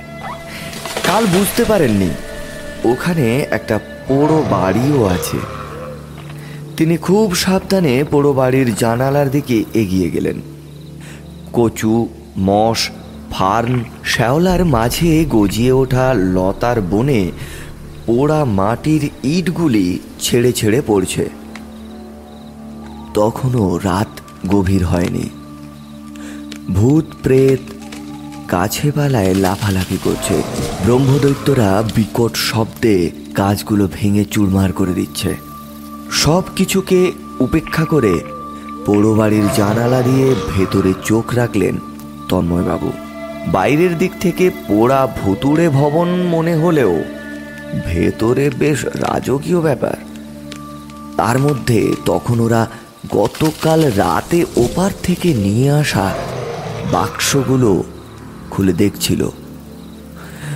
[1.08, 2.10] কাল বুঝতে পারেননি।
[2.86, 5.65] ওখানে একটা পোড়ো বাড়িও আছে।
[6.78, 10.42] তিনি খুব সাবধানে পোড়ো বাড়ির জানালার দিকে এগিয়ে গেলেন।
[11.54, 12.08] কচু,
[12.38, 12.90] মশ,
[13.32, 17.32] ফার্ন, শ্যাওলার মাঝে গজিয়ে ওঠা লতার বনে
[18.06, 21.30] পোড়া মাটির ইটগুলি ছেড়ে ছেড়ে পড়ছে।
[23.14, 25.30] তখনও রাত গভীর হয়নি।
[26.74, 27.60] ভূত, প্রেত
[28.48, 30.42] কাছে পালায় লাফালাফি করছে।
[30.86, 35.55] ব্রহ্মদৈত্যরা বিকট শব্দে গাছগুলো ভেঙে চুরমার করে দিচ্ছে।
[36.16, 38.20] সব কিছুকে উপেক্ষা করে
[38.86, 41.78] পোড়ো বাড়ির জানালা দিয়ে ভেতরে চোখ রাখলেন
[42.30, 42.92] তন্ময়বাবু।
[43.48, 47.04] বাইরের দিক থেকে পোড়া ভুতুড়ে ভবন মনে হলেও
[47.86, 49.94] ভেতরে বেশ রাজকীয় ব্যাপার।
[51.18, 52.68] তার মধ্যে তখন ওরা
[53.12, 56.14] গতকাল রাতে ওপার থেকে নিয়ে আসা
[56.92, 57.84] বাক্সগুলো
[58.52, 59.30] খুলে দেখছিল।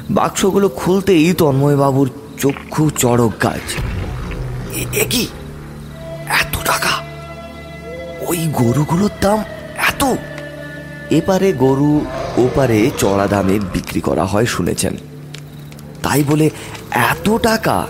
[0.09, 3.75] বাক্সগুলো খুলতেই তন্ময়বাবুর চক্ষু চড়ক গাছ।
[4.93, 5.27] এ- কি?
[8.29, 9.39] ওই গরুগুলোর দাম
[9.77, 10.03] এত?
[11.09, 12.05] এপারে গরু,
[12.37, 14.93] ওপারে চড়া দামে বিক্রি করা হয় শুনেছেন।
[16.03, 16.49] তাই বলে
[16.91, 17.87] এত টাকা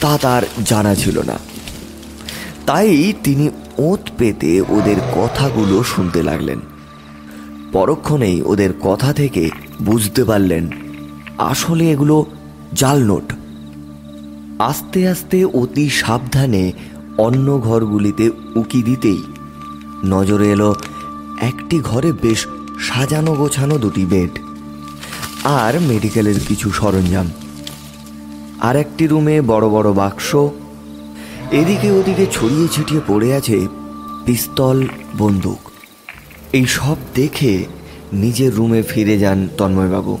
[0.00, 1.38] তা তার জানা ছিল না।
[2.66, 6.60] তাই তিনি ওত পেতে ওদের কথাগুলো শুনতে লাগলেন।
[7.72, 9.50] পরক্ষণেই ওদের কথা থেকে
[9.82, 10.68] বুঝতে পারলেন,
[11.38, 12.26] আসলে এগুলো
[12.74, 13.32] জাল নোট।
[14.58, 16.72] আস্তে আস্তে অতি সাবধানে
[17.18, 19.22] অন্য ঘরগুলিতে উকি দিতেই
[20.04, 20.74] নজরে এলো
[21.40, 22.46] একটি ঘরে বেশ
[22.80, 24.30] সাজানো গোছানো দুটি বেড
[25.44, 27.30] আর মেডিকেলের কিছু সরঞ্জাম।
[28.60, 30.36] আর একটি রুমে বড় বড় বাক্স।
[31.50, 33.66] এদিকে ওদিকে ছড়িয়ে ছিটিয়ে পড়ে আছে
[34.24, 34.86] পিস্তল,
[35.18, 35.70] বন্দুক।
[36.52, 37.64] এই সব দেখে
[38.12, 40.18] নিজের রুমে ফিরে যান তন্ময়বাবু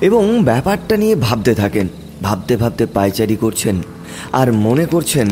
[0.00, 1.88] এবং ব্যাপারটা নিয়ে ভাবতে থাকেন,
[2.22, 3.76] ভাবতে ভাবতে পায়চারি করছেন
[4.32, 5.28] আর মনে করছেন,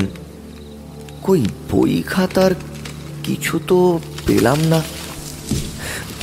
[1.23, 2.51] কই বই খাতার
[3.25, 4.83] কিছু তো পেলাম না।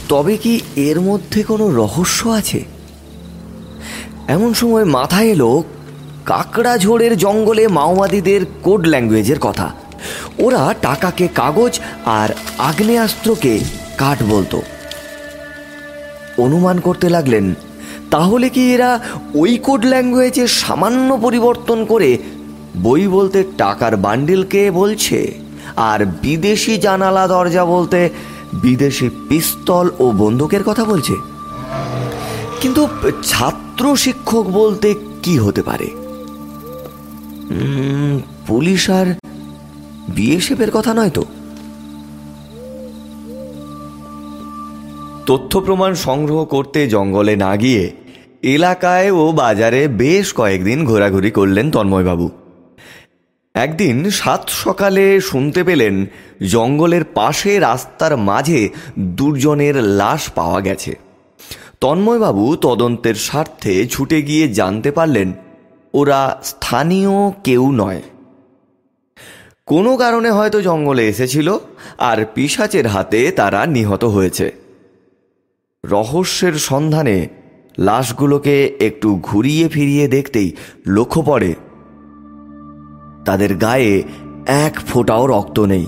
[0.10, 2.64] তবে কি এর মধ্যে কোনো রহস্য আছে?
[4.28, 5.64] এমন সময় মাথায় এলো
[6.26, 9.72] কাকড়া ঝোড়ের জঙ্গলে মাওবাদীদের কোড ল্যাঙ্গুয়েজের কথা।
[10.40, 13.60] ওরা টাকাকে কাগজ আর আগ্নেয়াস্ত্রকে
[13.98, 14.62] কাঠ বলতো।
[16.38, 17.54] অনুমান করতে লাগলেন,
[18.12, 19.00] তাহলে কি এরা
[19.36, 22.18] ওই কোড ল্যাঙ্গুয়েজে সামান্য পরিবর্তন করে
[22.84, 25.40] বই বলতে টাকার বান্ডিলকে বলছে?
[25.75, 28.10] আর বিদেশি জানালা দরজা বলতে
[28.53, 31.13] বিদেশি পিস্তল ও বন্দুকের কথা বলছে।
[32.62, 32.88] কিন্তু
[33.23, 35.89] ছাত্র শিক্ষক বলতে কি হতে পারে?
[38.47, 39.05] পুলিশ আর
[40.10, 41.25] বিএসএফের কথা নয় তো?
[45.25, 47.91] তথ্য প্রমাণ সংগ্রহ করতে জঙ্গলে না গিয়ে
[48.43, 52.29] এলাকায় ও বাজারে বেশ কয়েকদিন ঘোরাঘুরি করলেন তন্ময়বাবু।
[53.63, 55.95] একদিন সাত সকালে শুনতে পেলেন,
[56.47, 58.69] জঙ্গলের পাশে রাস্তার মাঝে
[59.00, 60.93] দুর্জনের লাশ পাওয়া গেছে।
[61.80, 65.30] তন্ময়বাবু তদন্তের স্বার্থে ছুটে গিয়ে জানতে পারলেন,
[65.93, 68.02] ওরা স্থানীয় কেউ নয়।
[69.65, 71.47] কোনো কারণে হয়তো জঙ্গলে এসেছিল,
[72.00, 74.47] আর পিসাচের হাতে তারা নিহত হয়েছে।
[75.84, 77.17] রহস্যের সন্ধানে
[77.80, 80.50] লাশগুলোকে একটু ঘুরিয়ে ফিরিয়ে দেখতেই
[80.88, 81.52] লক্ষ্য পড়ে
[83.25, 84.03] তাদের গায়ে
[84.45, 85.86] এক ফোঁটাও রক্ত নেই।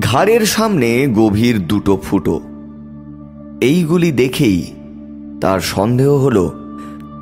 [0.00, 2.40] ঘাড়ের সামনে গভীর দুটো ফুটো।
[3.60, 4.66] এইগুলি দেখেই
[5.40, 6.52] তার সন্দেহ হলো,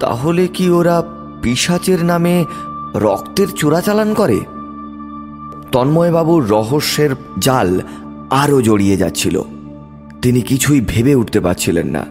[0.01, 1.03] তাহলে কি ওরা
[1.43, 2.45] পিসাচের নামে
[2.95, 4.41] রক্তের চোরাচালান করে?
[5.73, 7.81] তন্ময়বাবুর রহস্যের জাল
[8.31, 9.43] আরও জড়িয়ে যাচ্ছিল।
[10.23, 12.05] তিনি কিছুই ভেবে উঠতে পারছিলেন না।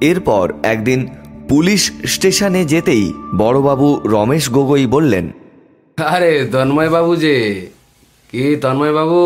[0.00, 1.06] এরপর একদিন
[1.48, 5.30] পুলিশ স্টেশনে যেতেই বড়বাবু রমেশ গগৈ বললেন
[6.06, 7.66] আরে তন্ময় বাবু যে
[8.30, 9.20] কি তন্ময় বাবু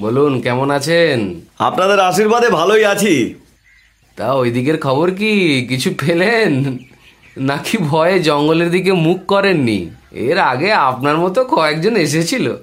[0.00, 1.40] বলুন কেমন আছেন?
[1.58, 3.34] আপনাদের আশীর্বাদে ভালোই আছি।
[4.16, 5.66] তা ওই দিকের খবর কি?
[5.68, 6.78] কিছু পেলেন?
[7.38, 9.90] নাকি ভয়ে জঙ্গলের দিকে মুখ করেননি?
[10.12, 12.56] এর আগে আপনার মতো কয়েকজন এসেছিল।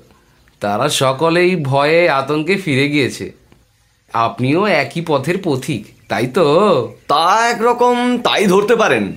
[0.60, 3.34] তারা সকলেই ভয়ে আতঙ্কে ফিরে গিয়েছে।
[4.14, 6.46] আপনিও একই পথের পথিক তাই তো?
[7.08, 9.16] তা একরকম তাই ধরতে পারেন।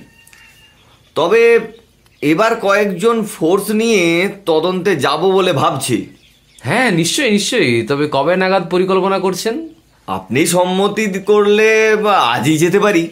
[1.15, 1.59] তবে
[2.23, 5.97] এবার কয়েকজন ফোর্স নিয়ে তদন্তে যাব বলে ভাবছি।
[6.61, 9.55] হ্যাঁ নিশ্চয়ই নিশ্চয়ই। তবে কবে নাগাদ পরিকল্পনা করছেন?
[10.07, 13.03] আপনি সম্মতি করলে বা আজই যেতে পারি।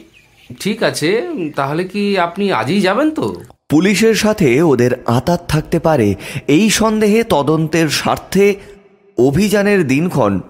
[0.59, 1.09] ঠিক আছে
[1.55, 3.25] তাহলে কি আপনি আজই যাবেন তো?
[3.69, 6.15] পুলিশের সাথে ওদের আতাত থাকতে পারে
[6.47, 8.55] এই সন্দেহে তদন্তের স্বার্থে
[9.17, 10.41] অভিযানের দিনক্ষণ।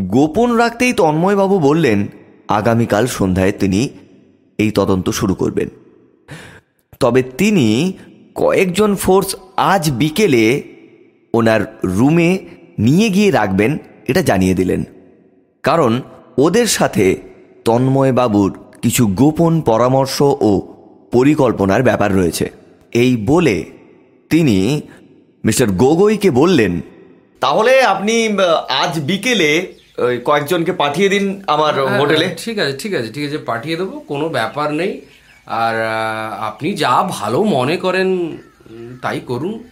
[0.00, 2.06] গোপন রাখতেই তন্ময়বাবু বললেন
[2.48, 3.88] আগামীকাল সন্ধ্যায় তিনি
[4.58, 5.68] এই তদন্ত শুরু করবেন।
[7.02, 7.66] তবে তিনি
[8.42, 9.28] কয়েকজন ফোর্স
[9.72, 10.44] আজ বিকেলে
[11.34, 11.60] ওনার
[11.96, 12.30] রুমে
[12.86, 13.72] নিয়ে গিয়ে রাখবেন
[14.10, 14.80] এটা জানিয়ে দিলেন।
[15.64, 15.92] কারণ
[16.44, 17.06] ওদের সাথে
[17.64, 18.50] তন্ময়বাবুর
[18.82, 20.16] কিছু গোপন পরামর্শ
[20.48, 20.50] ও
[21.14, 22.46] পরিকল্পনার ব্যাপার রয়েছে।
[23.02, 23.56] এই বলে
[24.30, 24.56] তিনি
[25.44, 26.72] মিস্টার গগৈকে বললেন
[27.42, 28.14] তাহলে আপনি
[28.82, 29.50] আজ বিকেলে
[30.28, 34.26] কয়েকজনকে পাঠিয়ে দিন আমার হোটেলে। হ্যাঁ, ঠিক আছে ঠিক আছে ঠিক আছে পাঠিয়ে দেবো কোনো
[34.36, 34.92] ব্যাপার নেই।
[35.46, 35.74] আর
[36.38, 38.38] আপনি যা ভালো মনে করেন
[39.02, 39.62] তাই করুন।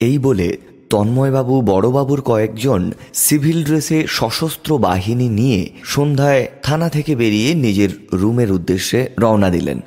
[0.00, 0.56] এই বলে
[0.90, 9.08] তন্ময়বাবু বড়বাবুর কয়েকজন সিভিল ড্রেসে সশস্ত্র বাহিনী নিয়ে সন্ধ্যায় থানা থেকে বেরিয়ে নিজের রুমের উদ্দেশ্যে
[9.18, 9.80] রওনা দিলেন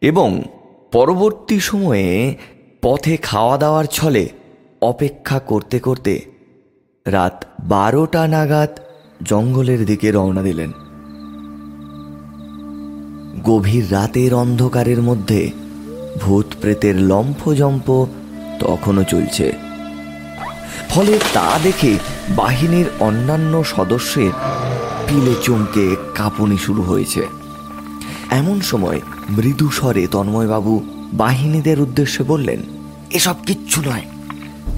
[0.00, 0.42] এবং
[0.92, 2.34] পরবর্তী সময়ে
[2.82, 4.28] পথে খাওয়া দাওয়ার ছলে
[4.80, 6.20] অপেক্ষা করতে করতে
[7.06, 8.80] রাত বারোটা নাগাদ
[9.22, 10.72] জঙ্গলের দিকে রওনা দিলেন।
[13.44, 15.50] গভীর রাতের অন্ধকারের মধ্যে
[16.20, 18.06] ভূত প্রেতের লম্ফজম্প
[18.60, 19.52] তখনও চলছে।
[20.88, 21.92] ফলে তা দেখে
[22.36, 24.32] বাহিনীর অন্যান্য সদস্যের
[25.06, 27.22] পিলে চমকে কাঁপুনি শুরু হয়েছে।
[28.30, 30.74] এমন সময় মৃদু স্বরে তন্ময়বাবু
[31.12, 32.60] বাহিনীদের উদ্দেশ্যে বললেন,
[33.10, 34.06] এসব কিচ্ছু নয়।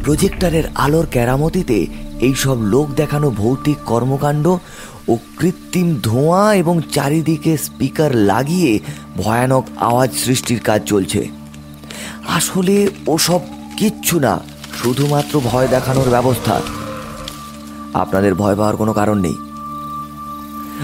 [0.04, 1.86] প্রজেক্টরের আলোর কেরামতিতে
[2.20, 4.46] এইসব লোক দেখানো ভৌতিক কর্মকাণ্ড
[5.08, 8.80] ও কৃত্রিম ধোঁয়া এবং চারিদিকে স্পিকার লাগিয়ে
[9.16, 11.28] ভয়ানক আওয়াজ সৃষ্টির কাজ চলছে।
[12.28, 13.40] আসলে ওসব
[13.76, 14.40] কিচ্ছু না,
[14.82, 16.60] শুধুমাত্র ভয় দেখানোর ব্যবস্থা।
[17.94, 19.36] আপনাদের ভয় পাওয়ার কোনো কারণ নেই।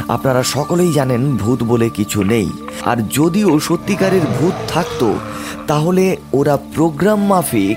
[0.09, 2.51] আপনারা সকলেই জানেন ভূত বলে কিছু নেই।
[2.85, 5.19] আর যদিও সত্যিকারের ভূত থাকতো,
[5.67, 7.77] তাহলে ওরা প্রোগ্রাম মাফিক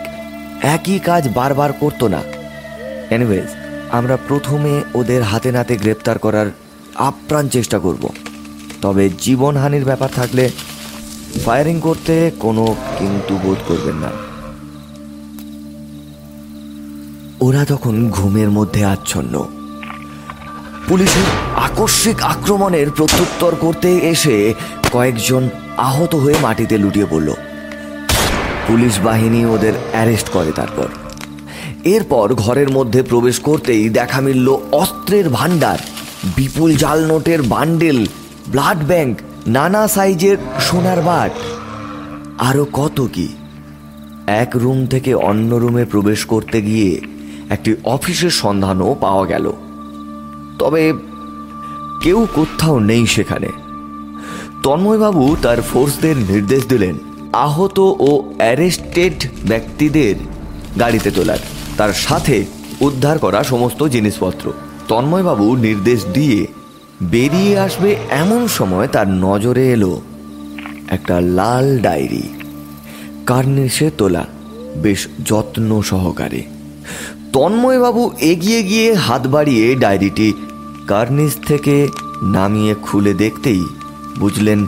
[0.62, 2.22] একই কাজ বারবার করতো না।
[3.10, 3.65] এনিওয়েজ
[3.96, 6.46] আমরা প্রথমে ওদের হাতে নাতে গ্রেপ্তার করার
[6.96, 8.10] আপ্রাণ চেষ্টা করব।
[8.82, 10.50] তবে জীবনহানির ব্যাপার থাকলে
[11.46, 14.12] ফায়ারিং করতে কোনো কিন্তু বোধ করবেন না।
[17.40, 19.48] ওরা তখন ঘুমের মধ্যে আচ্ছন্ন।
[20.88, 24.54] পুলিশের আকস্মিক আক্রমণের প্রত্যুত্তর করতে এসে
[24.92, 27.34] কয়েকজন আহত হয়ে মাটিতে লুটিয়ে পড়ল।
[28.68, 30.88] পুলিশ বাহিনী ওদের অ্যারেস্ট করে তারপর।
[31.86, 35.78] এরপর ঘরের মধ্যে প্রবেশ করতেই দেখা মিলল অস্ত্রের ভাণ্ডার,
[36.36, 38.06] বিপুল জাল নোটের বান্ডেল,
[38.48, 39.18] ব্লাড ব্যাংক,
[39.48, 41.32] নানা সাইজের সোনার বাট।
[42.38, 43.28] আরও কত কি?
[44.28, 47.02] এক রুম থেকে অন্য রুমে প্রবেশ করতে গিয়ে
[47.50, 49.54] একটি অফিসের সন্ধানও পাওয়া গেল।
[50.60, 50.94] তবে
[52.02, 53.48] কেউ কোথাও নেই সেখানে।
[54.64, 56.96] তন্ময়বাবু তার ফোর্সদের নির্দেশ দিলেন,
[57.34, 60.16] আহত ও অ্যারেস্টেড ব্যক্তিদের
[60.80, 61.38] গাড়িতে তোলার।
[61.78, 62.36] তার সাথে
[62.80, 64.46] উদ্ধার করা সমস্ত জিনিসপত্র।
[64.88, 66.40] তন্ময়বাবু নির্দেশ দিয়ে
[67.14, 70.02] বেরিয়ে আসবে এমন সময় তার নজরে এলো
[70.88, 72.26] একটা লাল ডায়েরি।
[73.26, 74.24] কার্নিশে তোলা,
[74.76, 76.42] বেশ যত্ন সহকারে।
[77.34, 80.30] তন্ময়বাবু এগিয়ে গিয়ে হাত বাড়িয়ে ডায়েরিটি
[80.88, 81.76] কার্নিস থেকে
[82.36, 83.64] নামিয়ে খুলে দেখতেই
[84.20, 84.60] বুঝলেন,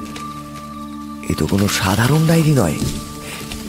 [1.30, 2.78] এ তো কোনো সাধারণ ডায়েরি নয়।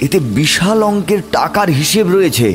[0.01, 2.49] এতে বিশাল অঙ্কের টাকার হিসেব রয়েছে।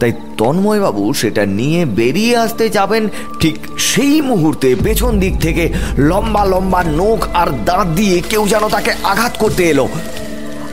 [0.00, 3.08] তাই তন্ময়বাবু সেটা নিয়ে বেরিয়ে আসতে যাবেন
[3.40, 8.92] ঠিক সেই মুহূর্তে পেছন দিক থেকে। লম্বা লম্বা নখ আর দাঁত দিয়ে কেউ যেন তাকে
[9.02, 9.88] আঘাত করতে এলো।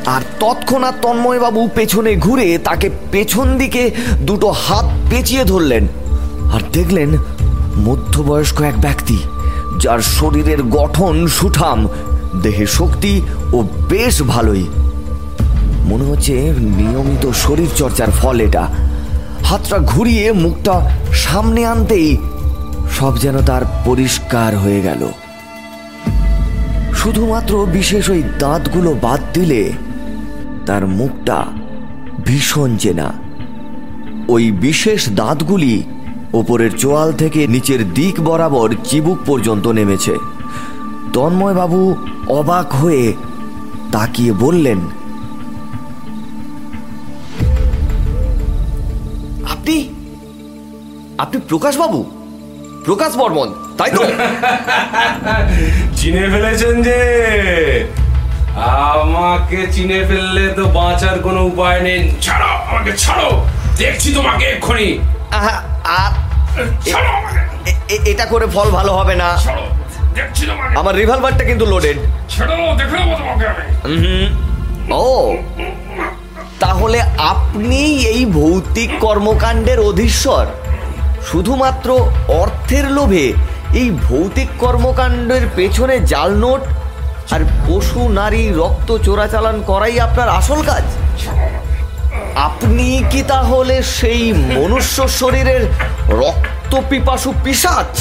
[0.06, 5.88] আর তৎক্ষণাৎ তন্ময়বাবু পেছনে ঘুরে তাকে পেছন দিকে দুটো হাত পেঁচিয়ে ধরলেন।
[6.54, 7.10] আর দেখলেন
[7.78, 9.18] মধ্যবয়স্ক এক ব্যক্তি,
[9.80, 11.88] যার শরীরের গঠন সুঠাম,
[12.44, 13.22] দেহে শক্তি
[13.54, 14.66] ও বেশ ভালোই।
[15.86, 18.87] মনে হচ্ছে নিয়মিত শরীর চর্চার ফল এটা।
[19.48, 22.18] হাতটা ঘুরিয়ে মুখটা সামনে আনতেই
[23.00, 25.08] সব যেন তার পরিষ্কার হয়ে গেল।
[26.94, 29.72] শুধুমাত্র বিশেষ ওই দাঁতগুলো বাদ দিলে
[30.66, 31.46] তার মুখটা
[32.26, 33.14] ভীষণ চেনা।
[34.28, 35.84] ওই বিশেষ দাঁতগুলি
[36.34, 40.16] ওপরের চোয়াল থেকে নিচের দিক বরাবর চিবুক পর্যন্ত নেমেছে।
[41.14, 41.96] তন্ময়বাবু
[42.28, 43.14] অবাক হয়ে
[43.92, 44.78] তাকিয়ে বললেন
[51.20, 52.00] আপনি প্রকাশবাবু
[52.86, 54.02] প্রকাশ বর্মন তাই তো?
[55.98, 56.98] চিনে ফেলেছেন যে
[58.92, 63.30] আমাকে চিনে ফেললে তো বাঁচার কোনো উপায় নেই। ছাড়ো আমাকে ছাড়ো
[63.78, 64.90] দেখছি তোমাকে এক্ষুনি।
[68.06, 69.30] এটা করে ফল ভালো হবে না।
[70.76, 71.98] আমার রিভলভারটা কিন্তু লোডেড
[74.92, 75.06] ও
[76.60, 80.46] তাহলে আপনি এই ভৌতিক কর্মকাণ্ডের অধীশ্বর?
[81.32, 81.90] শুধুমাত্র
[82.42, 83.26] অর্থের লোভে
[83.82, 86.62] এই ভৌতিক কর্মকাণ্ডের পেছনে জাল নোট
[87.34, 90.86] আর পশু, নারী, রক্ত চোরাচালান করাই আপনার আসল কাজ।
[92.48, 94.24] আপনি কি তাহলে সেই
[94.58, 95.64] মনুষ্য শরীরের
[96.22, 97.92] রক্ত পিপাসু পিসাচ?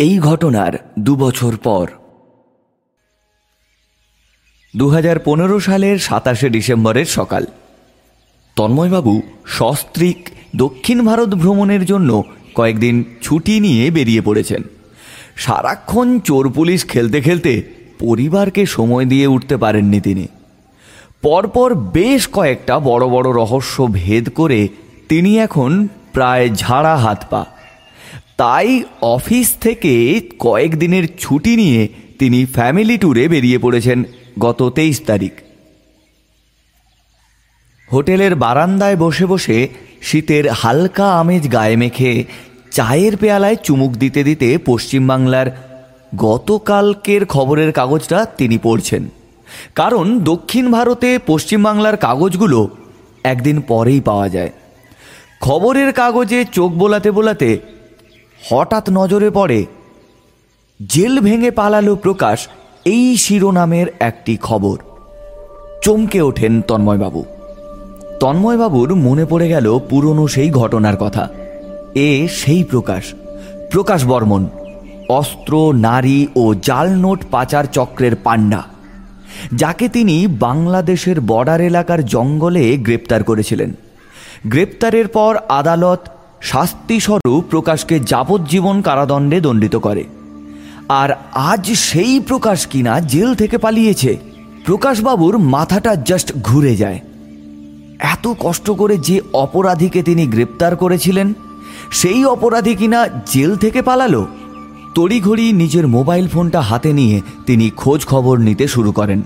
[0.00, 1.88] এই ঘটনার দু বছর পর।
[4.76, 7.46] দু হাজার পনেরো সালের সাতাশে ডিসেম্বরের সকাল।
[8.56, 12.22] তন্ময়বাবু সস্ত্রীক দক্ষিণ ভারত ভ্রমণের জন্য
[12.54, 14.62] কয়েকদিন ছুটি নিয়ে বেরিয়ে পড়েছেন।
[15.36, 17.62] সারাক্ষণ চোর পুলিশ খেলতে খেলতে
[17.98, 20.28] পরিবারকে সময় দিয়ে উঠতে পারেননি তিনি।
[21.22, 24.68] পরপর বেশ কয়েকটা বড় বড় রহস্য ভেদ করে
[25.08, 27.46] তিনি এখন প্রায় ঝাড়া হাত পা।
[28.40, 31.88] তাই অফিস থেকে কয়েকদিনের ছুটি নিয়ে
[32.18, 34.04] তিনি ফ্যামিলি ট্যুরে বেরিয়ে পড়েছেন
[34.38, 35.32] গত তেইশ তারিখ।
[37.92, 39.68] হোটেলের বারান্দায় বসে বসে
[40.02, 42.24] শীতের হালকা আমেজ গায়ে মেখে
[42.70, 45.50] চায়ের পেয়ালায় চুমুক দিতে দিতে পশ্চিমবাংলার
[46.16, 49.08] গতকালকের খবরের কাগজটা তিনি পড়ছেন।
[49.74, 52.68] কারণ দক্ষিণ ভারতে পশ্চিমবাংলার কাগজগুলো
[53.24, 54.50] একদিন পরেই পাওয়া যায়।
[55.40, 57.58] খবরের কাগজে চোখ বোলাতে বোলাতে
[58.48, 59.66] হঠাৎ নজরে পড়ে,
[60.88, 62.48] জেল ভেঙে পালালো প্রকাশ
[62.84, 64.78] এই শিরোনামের একটি খবর।
[65.82, 67.24] চমকে ওঠেন তন্ময়বাবু।
[68.20, 71.28] তন্ময়বাবুর মনে পড়ে গেল পুরনো সেই ঘটনার কথা।
[71.94, 73.04] এ সেই প্রকাশ।
[73.70, 74.46] প্রকাশ বর্মন,
[75.08, 78.62] অস্ত্র, নারী ও জাল নোট পাচার চক্রের পাণ্ডা
[79.54, 83.72] যাকে তিনি বাংলাদেশের বর্ডার এলাকার জঙ্গলে গ্রেপ্তার করেছিলেন।
[84.46, 86.08] গ্রেপ্তারের পর আদালত
[86.40, 90.04] শাস্তিস্বরূপ প্রকাশকে যাবজ্জীবন কারাদণ্ডে দণ্ডিত করে।
[90.88, 94.16] আর আজ সেই প্রকাশ কিনা জেল থেকে পালিয়েছে,
[94.64, 97.00] প্রকাশবাবুর মাথাটা জাস্ট ঘুরে যায়।
[97.98, 101.32] এত কষ্ট করে যে অপরাধীকে তিনি গ্রেপ্তার করেছিলেন,
[101.90, 104.26] সেই অপরাধী কিনা জেল থেকে পালালো?
[104.94, 109.22] তড়িঘড়ি নিজের মোবাইল ফোনটা হাতে নিয়ে তিনি খোঁজ খবর নিতে শুরু করেন।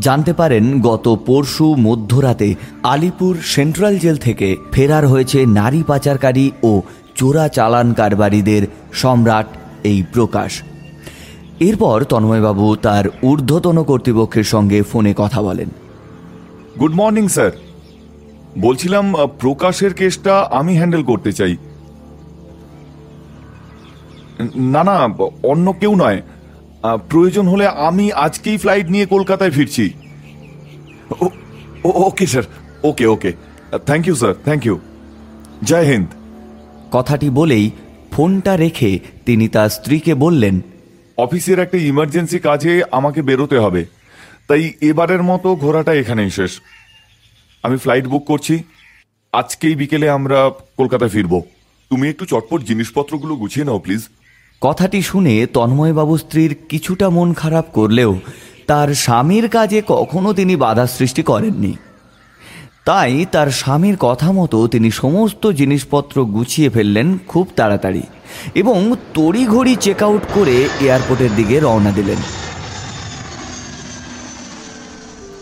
[0.00, 6.82] জানতে পারেন গত পরশু মধ্যরাতে আলিপুর সেন্ট্রাল জেল থেকে ফেরার হয়েছে নারী পাচারকারী ও
[7.14, 9.46] চোরা চালান কারবারিদের সম্রাট
[9.84, 10.62] এই প্রকাশ।
[11.60, 15.68] এরপর তন্ময়বাবু তার ঊর্ধ্বতন কর্তৃপক্ষের সঙ্গে ফোনে কথা বলেন।
[16.80, 17.50] Good morning, sir.
[18.58, 21.56] বলছিলাম প্রকাশের কেসটা আমি হ্যান্ডেল করতে চাই।
[24.56, 25.08] না না,
[25.42, 26.22] অন্য কেউ নয়।
[26.82, 29.84] প্রয়োজন হলে আমি আজকেই ফ্লাইট নিয়ে কলকাতায় ফিরছি।
[31.84, 32.42] Okay sir
[32.82, 33.32] okay okay.
[33.86, 34.76] Thank you sir thank you
[35.68, 36.08] Jai Hind.
[36.90, 37.70] কথাটি বলেই
[38.12, 38.90] ফোনটা রেখে
[39.26, 40.56] তিনি তার স্ত্রীকে বললেন
[41.16, 43.82] অফিসের একটা ইমার্জেন্সি কাজে আমাকে বেরোতে হবে
[44.48, 46.52] তাই এবারের মতো ঘোরাটা এখানেই শেষ।
[47.62, 48.54] আমি ফ্লাইট বুক করছি
[49.32, 50.38] আজকেই বিকেলে আমরা
[50.76, 51.38] কলকাতায় ফিরবো।
[51.90, 54.02] তুমি একটু চটপট জিনিসপত্রগুলো গুছিয়ে নাও প্লিজ।
[54.62, 58.18] কথাটি শুনে তন্ময়বাবু স্ত্রীর কিছুটা মন খারাপ করলেও
[58.66, 61.76] তার স্বামীর কাজে কখনো তিনি বাধা সৃষ্টি করেননি।
[62.84, 68.02] তাই তার স্বামীর কথা মতো তিনি সমস্ত জিনিসপত্র গুছিয়ে ফেললেন খুব তাড়াতাড়ি
[68.54, 72.16] এবং তড়িঘড়ি চেক আউট করে এয়ারপোর্টের দিকে রওনা দিলেন।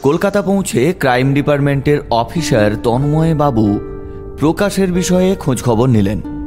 [0.03, 3.81] কলকাতা পৌঁছে ক্রাইম ডিপার্টমেন্টের অফিসার তন্ময় বাবু
[4.39, 6.40] প্রকাশের বিষয়ে খোঁজখবর নিলেন।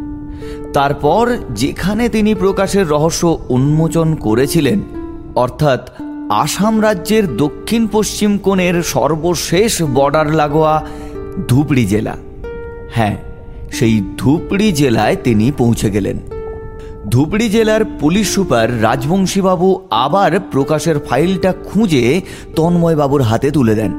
[0.74, 4.82] তারপর যেখানে তিনি প্রকাশের রহস্য উন্মোচন করেছিলেন,
[5.36, 5.90] অর্থাৎ
[6.30, 10.86] আসাম রাজ্যের দক্ষিণ পশ্চিম কোণের সর্বশেষ বর্ডার লাগোয়া
[11.48, 12.18] ধুবড়ি জেলা।
[12.92, 13.18] হ্যাঁ
[13.72, 16.18] সেই ধুবড়ি জেলায় তিনি পৌঁছে গেলেন।
[17.10, 22.22] ধুবড়ি জেলার পুলিশ সুপার রাজবংশীবাবু আবার প্রকাশের ফাইলটা খুঁজে
[22.56, 23.92] তন্ময়বাবুর হাতে তুলে দেন।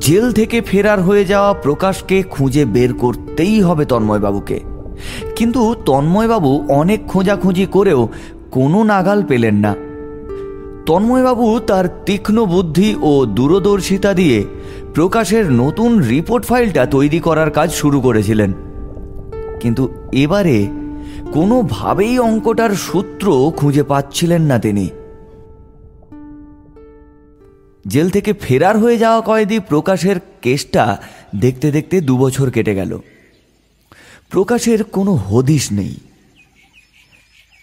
[0.00, 4.75] জেল থেকে ফেরার হয়ে যাওয়া প্রকাশকে খুঁজে বের করতেই হবে তন্ময়বাবুকে।
[5.36, 8.08] কিন্তু তন্ময়বাবু অনেক খোঁজাখুঁজি করেও
[8.50, 9.74] কোনো নাগাল পেলেন না।
[10.86, 14.44] তন্ময়বাবু তার তীক্ষ্ণ বুদ্ধি ও দূরদর্শিতা দিয়ে
[14.94, 18.52] প্রকাশের নতুন রিপোর্ট ফাইলটা তৈরি করার কাজ শুরু করেছিলেন।
[19.60, 20.66] কিন্তু এবারে
[21.32, 24.88] কোনোভাবেই অঙ্কটার সূত্র খুঁজে পাচ্ছিলেন না তিনি।
[27.86, 30.98] জেল থেকে ফেরার হয়ে যাওয়া কয়েদি প্রকাশের কেসটা
[31.36, 32.98] দেখতে দেখতে দুবছর কেটে গেল।
[34.30, 35.94] প্রকাশের কোনো হদিশ নেই।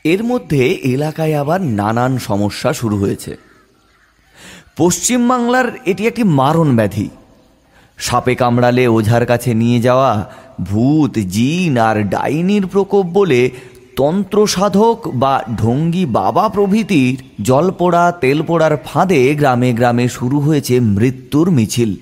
[0.03, 3.37] এর মধ্যে এলাকায় আবার নানান সমস্যা শুরু হয়েছে।
[4.77, 7.09] পশ্চিমবাংলার এটি একটি মারণ ব্যাধি।
[7.97, 13.51] সাপে কামড়ালে ওঝার কাছে নিয়ে যাওয়া ভূত, জিন আর ডাইনির প্রকোপ বলে
[13.95, 20.79] তন্ত্র সাধক বা ঢঙ্গি বাবা প্রভৃতির জল পোড়া তেল পোড়ার ফাঁদে গ্রামে গ্রামে শুরু হয়েছে
[20.79, 21.95] মৃত্যুর মিছিল।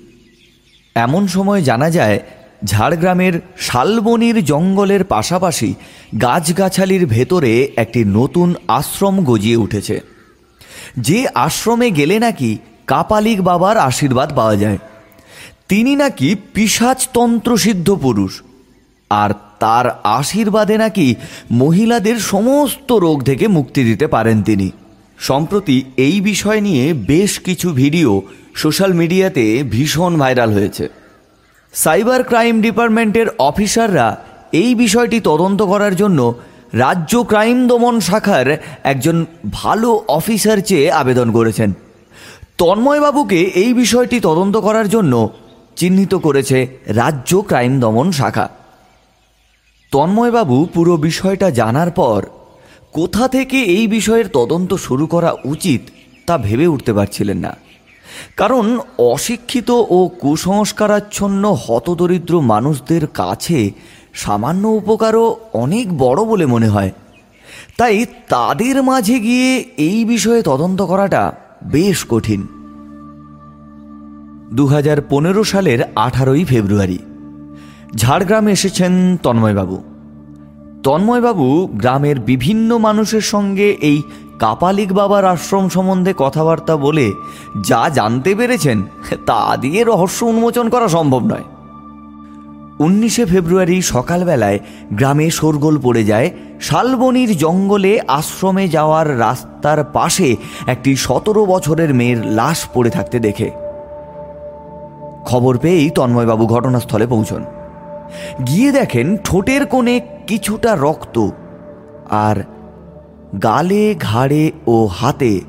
[0.94, 2.20] এমন সময় জানা যায়
[2.64, 5.74] ঝাড়গ্রামের শালবনির জঙ্গলের পাশাপাশি
[6.22, 10.00] গাছগাছালির ভেতরে একটি নতুন আশ্রম গজিয়ে উঠেছে।
[10.98, 14.78] যে আশ্রমে গেলে নাকি কাপালিক বাবার আশীর্বাদ পাওয়া যায়।
[15.68, 18.42] তিনি নাকি পিসাজতন্ত্র সিদ্ধ পুরুষ।
[19.10, 21.14] আর তার আশীর্বাদে নাকি
[21.50, 24.70] মহিলাদের সমস্ত রোগ থেকে মুক্তি দিতে পারেন তিনি।
[25.18, 28.22] সম্প্রতি এই বিষয় নিয়ে বেশ কিছু ভিডিও
[28.54, 31.01] সোশ্যাল মিডিয়াতে ভীষণ ভাইরাল হয়েছে।
[31.72, 34.16] সাইবার ক্রাইম ডিপার্টমেন্টের অফিসাররা
[34.52, 36.34] এই বিষয়টি তদন্ত করার জন্য
[36.72, 38.46] রাজ্য ক্রাইম দমন শাখার
[38.84, 41.72] একজন ভালো অফিসার চেয়ে আবেদন করেছেন।
[42.58, 45.28] তন্ময়বাবুকে এই বিষয়টি তদন্ত করার জন্য
[45.76, 48.48] চিহ্নিত করেছে রাজ্য ক্রাইম দমন শাখা।
[49.92, 52.20] তন্ময়বাবু পুরো বিষয়টা জানার পর,
[52.92, 55.80] কোথা থেকে এই বিষয়ের তদন্ত শুরু করা উচিত
[56.26, 57.56] তা ভেবে উঠতে পারছিলেন না।
[58.36, 63.70] কারণ অশিক্ষিত ও কুসংস্কারাচ্ছন্ন হতদরিদ্র মানুষদের কাছে
[64.14, 66.92] সামান্য উপকারও অনেক বড় বলে মনে হয়।
[67.76, 71.32] তাই তাদের মাঝে গিয়ে এই বিষয়ে তদন্ত করাটা
[71.64, 72.46] বেশ কঠিন।
[74.52, 76.98] দু হাজার পনেরো সালের আঠারোই ফেব্রুয়ারি,
[77.96, 79.82] ঝাড়গ্রামে এসেছেন তন্ময়বাবু।
[80.82, 84.02] তন্ময়বাবু গ্রামের বিভিন্ন মানুষের সঙ্গে এই
[84.42, 87.12] কাপালিক বাবার আশ্রম সম্বন্ধে কথাবার্তা বলে
[87.64, 88.78] যা জানতে পেরেছেন,
[89.26, 91.46] তা দিয়ে রহস্য উন্মোচন করা সম্ভব নয়।
[92.78, 94.58] উনিশে ফেব্রুয়ারি সকালবেলায়
[94.92, 96.30] গ্রামে শোরগোল পড়ে যায়,
[96.60, 100.36] শালবনির জঙ্গলে আশ্রমে যাওয়ার রাস্তার পাশে
[100.66, 103.50] একটি সতেরো বছরের মেয়ের লাশ পড়ে থাকতে দেখে।
[105.24, 107.44] খবর পেয়েই তন্ময়বাবু ঘটনাস্থলে পৌঁছন।
[108.46, 111.16] গিয়ে দেখেন ঠোঁটের কোণে কিছুটা রক্ত
[112.10, 112.36] আর
[113.42, 115.40] গালে, ঘাড়ে ও হাতে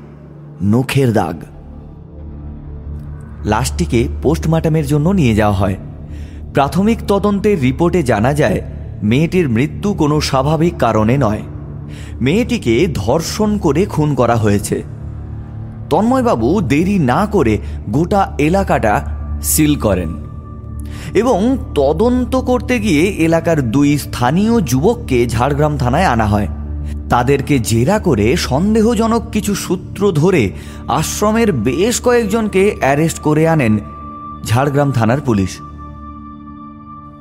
[0.62, 1.42] নখের দাগ।
[3.44, 5.76] লাশটিকে পোস্টমার্টামের জন্য নিয়ে যাওয়া হয়।
[6.54, 8.62] প্রাথমিক তদন্তের রিপোর্টে জানা যায়,
[9.02, 11.42] মেয়েটির মৃত্যু কোনো স্বাভাবিক কারণে নয়।
[12.20, 14.82] মেয়েটিকে ধর্ষণ করে খুন করা হয়েছে।
[15.90, 17.58] তন্ময়বাবু দেরি না করে
[17.90, 19.06] গোটা এলাকাটা
[19.42, 20.14] সিল করেন
[21.14, 26.48] এবং তদন্ত করতে গিয়ে এলাকার দুই স্থানীয় যুবককে ঝাড়গ্রাম থানায় আনা হয়।
[27.14, 30.50] তাদেরকে জেরা করে সন্দেহজনক কিছু সূত্র ধরে
[30.88, 33.78] আশ্রমের বেশ কয়েকজনকে অ্যারেস্ট করে আনেন
[34.44, 35.58] ঝাড়গ্রাম থানার পুলিশ।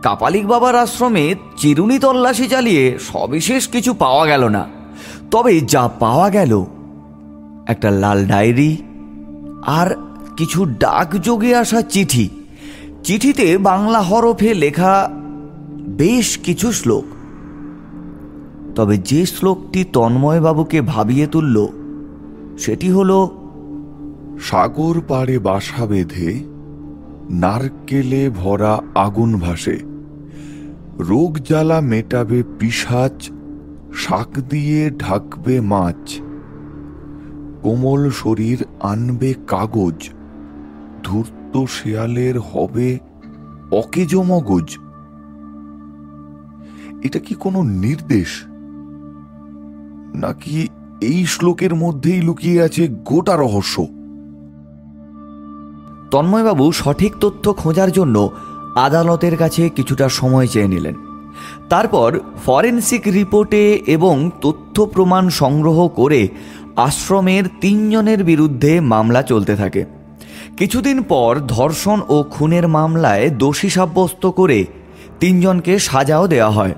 [0.01, 4.63] কাপালিক বাবার আশ্রমে চিরুনি তল্লাশি চালিয়ে সবিশেষ কিছু পাওয়া গেল না।
[5.31, 6.65] তবে যা পাওয়া গেল,
[7.67, 8.71] একটা লাল ডায়েরি
[9.65, 9.95] আর
[10.37, 12.29] কিছু ডাকযোগে আসা চিঠি।
[13.03, 15.09] চিঠিতে বাংলা হরফে লেখা
[15.97, 17.05] বেশ কিছু শ্লোক।
[18.75, 21.67] তবে যে শ্লোকটি তন্ময়বাবুকে ভাবিয়ে তুলল,
[22.57, 23.27] সেটি হল,
[24.39, 26.39] সাগর পাড়ে বাসা বেঁধে
[27.29, 29.77] নারকেলে ভরা আগুন ভাসে।
[30.99, 33.31] রোগ জ্বালা মেটাবে পিসাচ
[33.95, 36.21] শাক দিয়ে ঢাকবে মাছ।
[37.61, 40.09] কোমল শরীর আনবে কাগজ,
[41.03, 42.99] ধূর্ত শেয়ালের হবে
[43.71, 44.67] অকেজ মগজ।
[47.03, 48.31] এটা কি কোনো নির্দেশ?
[50.15, 50.67] নাকি
[51.01, 53.85] এই শ্লোকের মধ্যেই লুকিয়ে আছে গোটা রহস্য?
[56.11, 58.29] তন্ময়বাবু সঠিক তথ্য খোঁজার জন্য
[58.75, 60.93] আদালতের কাছে কিছুটা সময় চেয়ে নিলেন।
[61.69, 66.27] তারপর ফরেনসিক রিপোর্টে এবং তথ্য প্রমাণ সংগ্রহ করে
[66.75, 69.85] আশ্রমের তিনজনের বিরুদ্ধে মামলা চলতে থাকে।
[70.57, 74.65] কিছুদিন পর ধর্ষণ ও খুনের মামলায় দোষী সাব্যস্ত করে
[75.19, 76.75] তিনজনকে সাজাও দেওয়া হয়।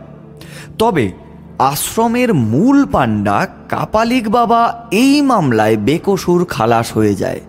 [0.80, 1.25] তবে
[1.60, 7.42] আশ্রমের মূল পাণ্ডা কাপালিক বাবা এই মামলায় বেকসুর খালাস হয়ে যায়।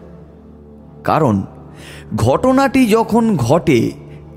[1.05, 1.43] কারণ
[2.17, 3.91] ঘটনাটি যখন ঘটে,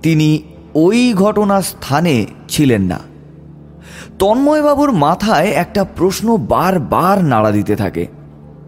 [0.03, 0.43] তিনি
[0.75, 2.99] ওই ঘটনা স্থানে ছিলেন না।
[4.19, 8.07] তন্ময়বাবুর মাথায় একটা প্রশ্ন বারবার নাড়া দিতে থাকে।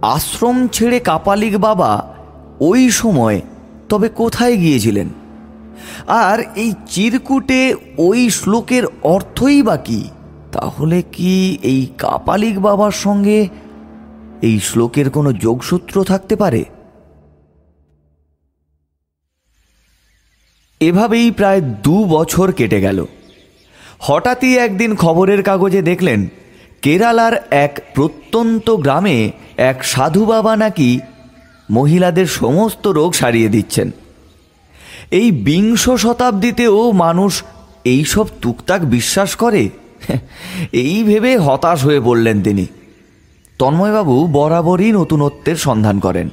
[0.01, 2.07] আশ্রম ছেড়ে কাপালিক বাবা
[2.59, 3.41] ওই সময়
[3.89, 5.09] তবে কোথায় গিয়েছিলেন?
[6.07, 10.09] আর এই চিরকুটে ওই শ্লোকের অর্থই বা কি?
[10.51, 13.47] তাহলে কি এই কাপালিক বাবার সঙ্গে
[14.41, 16.65] এই শ্লোকের কোনো যোগসূত্র থাকতে পারে?
[20.81, 23.05] এভাবেই প্রায় দু বছর কেটে গেল।
[23.99, 26.27] হঠাৎই একদিন খবরের কাগজে দেখলেন,
[26.81, 30.99] কেরালার এক প্রত্যন্ত গ্রামে এক সাধু বাবা নাকি
[31.71, 33.91] মহিলাদের সমস্ত রোগ সারিয়ে দিচ্ছেন।
[35.11, 37.43] এই বিংশ শতাব্দীতেও মানুষ
[37.85, 39.69] এইসব টুকটাক বিশ্বাস করে?
[40.71, 42.65] এই ভেবে হতাশ হয়ে পড়লেন তিনি।
[43.59, 46.29] তন্ময়বাবু বরাবরই নতুনত্বের সন্ধান করেন।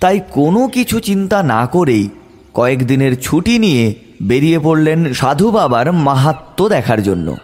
[0.00, 2.08] তাই কোনো কিছু চিন্তা না করেই
[2.54, 7.36] কয়েকদিনের ছুটি নিয়ে বেরিয়ে পড়লেন সাধু বাবার মাহাত্ম দেখার জন্য।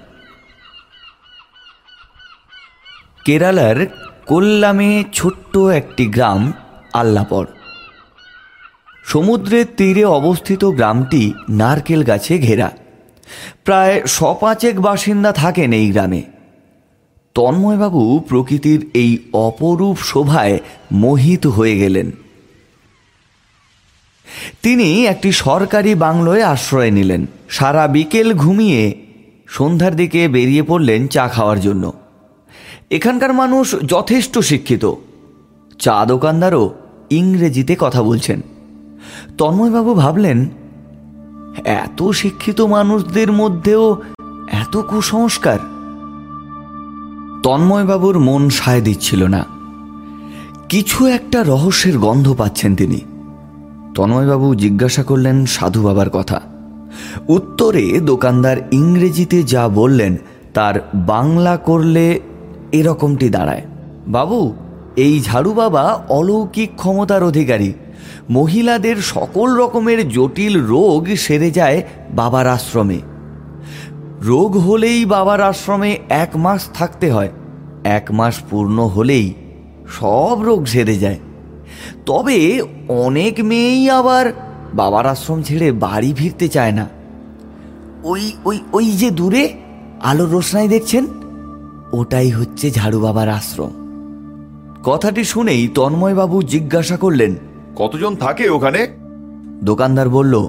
[3.24, 3.86] কেরালার
[4.26, 6.52] কোল্লামে ছোট্ট একটি গ্রাম,
[6.94, 7.46] আল্লাপর।
[9.04, 12.70] সমুদ্রের তীরে অবস্থিত গ্রামটি নারকেল গাছে ঘেরা।
[13.64, 16.22] প্রায় সপাঁচেক বাসিন্দা থাকেন এই গ্রামে।
[17.34, 20.58] তন্ময়বাবু প্রকৃতির এই অপরূপ শোভায়
[20.92, 22.10] মোহিত হয়ে গেলেন।
[24.62, 28.96] তিনি একটি সরকারি বাংলোয় আশ্রয় নিলেন। সারা বিকেল ঘুমিয়ে
[29.48, 31.92] সন্ধ্যার দিকে বেরিয়ে পড়লেন চা খাওয়ার জন্য।
[32.90, 34.92] এখানকার মানুষ যথেষ্ট শিক্ষিত।
[35.78, 36.74] চা দোকানদারও
[37.10, 38.40] ইংরেজিতে কথা বলছেন।
[39.38, 40.48] তন্ময়বাবু ভাবলেন
[41.64, 43.96] এত শিক্ষিত মানুষদের মধ্যেও
[44.50, 45.58] এত কুসংস্কার।
[47.42, 49.44] তন্ময়বাবুর মন সায় দিচ্ছিল না।
[50.68, 53.00] কিছু একটা রহস্যের গন্ধ পাচ্ছেন তিনি।
[53.94, 56.40] তন্ময়বাবু জিজ্ঞাসা করলেন সাধু বাবার কথা।
[57.28, 60.16] উত্তরে দোকানদার ইংরেজিতে যা বললেন,
[60.54, 62.20] তার বাংলা করলে
[62.72, 63.62] এরকমটি দাঁড়ায়।
[64.06, 64.54] বাবু,
[64.96, 67.72] এই ঝাড়ু বাবা অলৌকিক ক্ষমতার অধিকারী।
[68.30, 73.00] মহিলাদের সকল রকমের জটিল রোগ সেরে যায় বাবার আশ্রমে।
[74.20, 77.30] রোগ হলেই বাবার আশ্রমে এক মাস থাকতে হয়।
[77.84, 79.34] এক মাস পূর্ণ হলেই
[79.88, 81.18] সব রোগ সেরে যায়।
[82.06, 84.32] তবে অনেক মেয়েই আবার
[84.74, 86.88] বাবার আশ্রম ছেড়ে বাড়ি ফিরতে চায় না।
[88.04, 89.52] ওই ওই ওই যে দূরে
[90.02, 91.06] আলোর রোশনাই দেখছেন?
[91.92, 93.70] ওটাই হচ্ছে ঝাড়ু বাবার আশ্রম।
[94.84, 97.34] কথাটি শুনেই তন্ময়বাবু জিজ্ঞাসা করলেন
[97.76, 98.86] কতজন থাকে ওখানে?
[99.64, 100.46] দোকানদার বলল,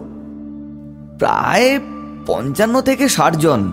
[1.19, 1.80] প্রায়
[2.28, 3.72] পঞ্চান্ন থেকে ষাট জন।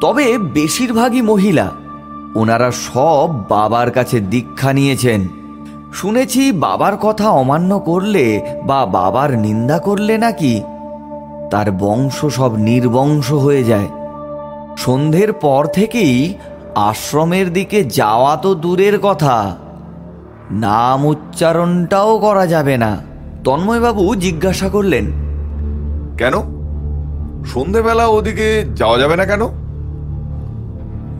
[0.00, 1.70] তবে বেশিরভাগই মহিলা।
[2.34, 5.28] ওনারা সব বাবার কাছে দীক্ষা নিয়েছেন।
[5.92, 10.62] শুনেছি বাবার কথা অমান্য করলে বা বাবার নিন্দা করলে নাকি
[11.50, 13.88] তার বংশ সব নির্বংশ হয়ে যায়।
[14.76, 16.34] সন্ধ্যের পর থেকেই
[16.74, 19.56] আশ্রমের দিকে যাওয়া তো দূরের কথা।
[20.50, 22.98] নাম উচ্চারণটাও করা যাবে না।
[23.44, 25.04] তন্ময়বাবু জিজ্ঞাসা করলেন
[26.18, 26.32] কেন?
[27.44, 29.48] সন্ধেবেলা ওদিকে যাওয়া যাবে না কেন?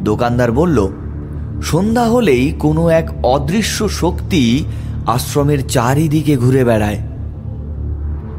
[0.04, 0.88] দোকানদার বলল
[1.62, 4.64] সন্ধ্যা হলেই কোনো এক অদৃশ্য শক্তি
[5.06, 6.98] আশ্রমের চারিদিকে ঘুরে বেড়ায়।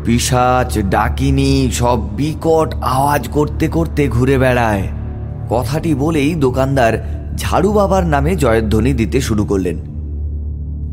[0.05, 4.87] পিসাচ ডাকিনি সব বিকট আওয়াজ করতে করতে ঘুরে বেড়ায়।
[5.49, 9.88] কথাটি বলেই দোকানদার ঝাড়ু বাবার নামে জয়ধ্বনি দিতে শুরু করলেন।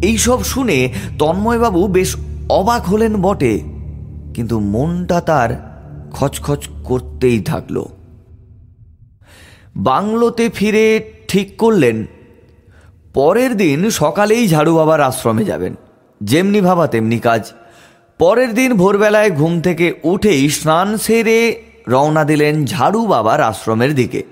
[0.02, 0.78] এইসব শুনে
[1.18, 2.16] তন্ময়বাবু বেশ
[2.50, 3.54] অবাক হলেন বটে,
[4.34, 5.50] কিন্তু মনটা তার
[6.12, 7.76] খচখচ করতেই থাকল।
[9.76, 10.84] বাংলোতে ফিরে
[11.28, 11.96] ঠিক করলেন,
[13.14, 15.74] পরের দিন সকালেই ঝাড়ু বাবার আশ্রমে যাবেন,
[16.20, 17.42] যেমনি ভাবা তেমনি কাজ।
[18.20, 21.38] পরের দিন ভোরবেলায় ঘুম থেকে উঠেই স্নান সেরে
[21.88, 24.22] রওনা দিলেন ঝাড়ু বাবার আশ্রমের দিকে।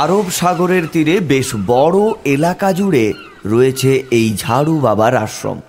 [0.00, 3.12] আরব সাগরের তীরে বেশ বড় এলাকা জুড়ে
[3.44, 5.60] রয়েছে এই ঝাড়ু বাবার আশ্রম।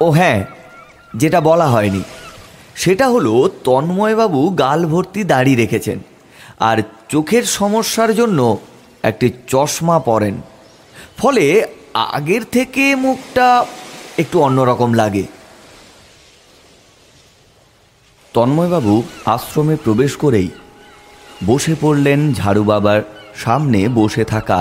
[0.00, 0.44] ও হ্যাঁ
[1.16, 2.02] যেটা বলা হয়নি।
[2.74, 5.98] সেটা হলো তন্ময়বাবু গাল ভর্তি দাড়ি রেখেছেন
[6.60, 8.58] আর চোখের সমস্যার জন্য
[9.02, 10.40] একটি চশমা পরেন।
[11.18, 13.66] ফলে আগের থেকে মুখটা
[14.18, 15.24] একটু অন্যরকম লাগে।
[18.34, 20.48] তন্ময়বাবু আশ্রমে প্রবেশ করেই
[21.46, 23.02] বসে পড়লেন ঝাড়ু বাবার
[23.38, 24.60] সামনে বসে থাকা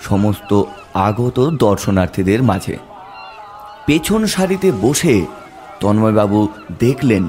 [0.00, 0.50] সমস্ত
[1.08, 2.76] আগত দর্শনার্থীদের মাঝে।
[3.86, 5.14] পেছন সারিতে বসে
[5.80, 6.40] তন্ময়বাবু
[6.78, 7.24] দেখলেন,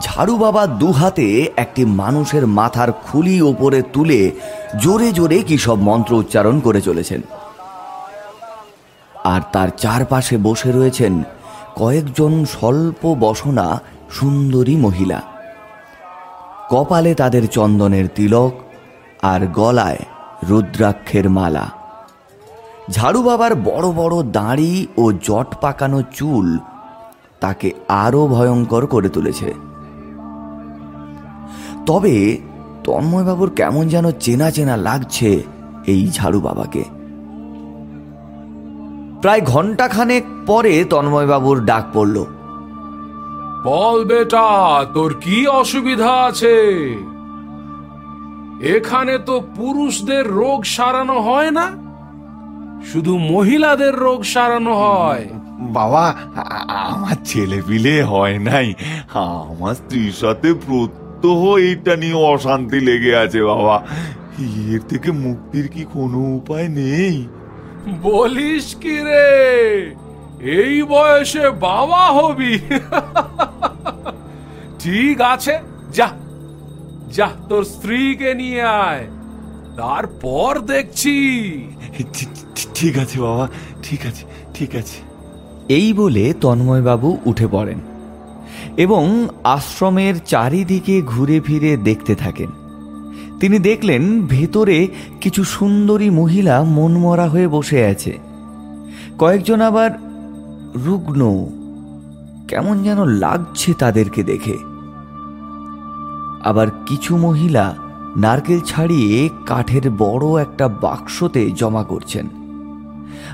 [0.00, 1.26] ঝাড়ু বাবা দু হাতে
[1.56, 4.20] একটি মানুষের মাথার খুলি ওপরে তুলে
[4.82, 7.20] জোরে জোরে কি সব মন্ত্র উচ্চারণ করে চলেছেন।
[9.32, 11.12] আর তার চারপাশে বসে রয়েছেন
[11.76, 13.66] কয়েকজন স্বল্প বসনা
[14.10, 15.18] সুন্দরী মহিলা।
[16.70, 18.52] কপালে তাদের চন্দনের তিলক
[19.22, 19.98] আর গলায়
[20.48, 21.66] রুদ্রাক্ষের মালা।
[22.90, 26.58] ঝাড়ু বাবার বড় বড় দাঁড়ি ও জট পাকানো চুল
[27.40, 29.54] তাকে আরও ভয়ঙ্কর করে তুলেছে।
[31.86, 32.38] তবে
[32.84, 35.42] তন্ময়বাবুর কেমন যেন চেনা চেনা লাগছে
[35.86, 36.84] এই ঝাড়ু বাবাকে।
[39.22, 42.24] প্রায় ঘন্টাখানেক পরে তন্ময়বাবুর ডাক পড়ল,
[43.64, 44.48] বল বেটা,
[44.94, 46.56] তোর কি অসুবিধা আছে?
[48.62, 51.66] এখানে তো পুরুষদের রোগ সারানো হয় না
[52.92, 55.26] শুধু মহিলাদের রোগ সারানো হয়।
[55.60, 56.14] বাবা
[56.68, 58.74] আমার ছেলে পিলে হয় নাই।
[59.14, 63.82] আমার স্ত্রীর সাথে প্রত্যহ এইটা নিয়ে অশান্তি লেগে আছে বাবা।
[64.70, 67.28] এর থেকে মুক্তির কি কোনো উপায় নেই?
[68.02, 69.96] বলিস কি রে?
[70.40, 72.58] এই বয়সে বাবা হবি।
[74.78, 75.58] ঠিক আছে
[75.92, 76.08] যা।
[77.14, 79.06] যা তোর স্ত্রীকে নিয়ে আয়।
[79.76, 81.14] তারপর দেখছি।
[82.74, 83.48] ঠিক আছে বাবা
[83.82, 84.98] ঠিক আছে ঠিক আছে।
[85.68, 87.78] এই বলে তন্ময়বাবু উঠে পড়েন
[88.76, 92.50] এবং আশ্রমের চারিদিকে ঘুরে ফিরে দেখতে থাকেন।
[93.40, 94.88] তিনি দেখলেন ভেতরে
[95.20, 98.18] কিছু সুন্দরী মহিলা মনমরা হয়ে বসে আছে।
[99.18, 99.90] কয়েকজন আবার
[100.74, 101.46] রুগ্ন।
[102.48, 104.69] কেমন যেন লাগছে তাদেরকে দেখে।
[106.40, 107.74] আবার কিছু মহিলা
[108.16, 112.28] নারকেল ছাড়িয়ে কাঠের বড় একটা বাক্সতে জমা করছেন।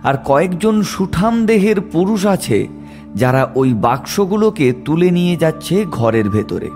[0.02, 2.68] আর কয়েকজন সুঠাম দেহের পুরুষ আছে
[3.14, 6.70] যারা ওই বাক্সগুলোকে তুলে নিয়ে যাচ্ছে ঘরের ভেতরে।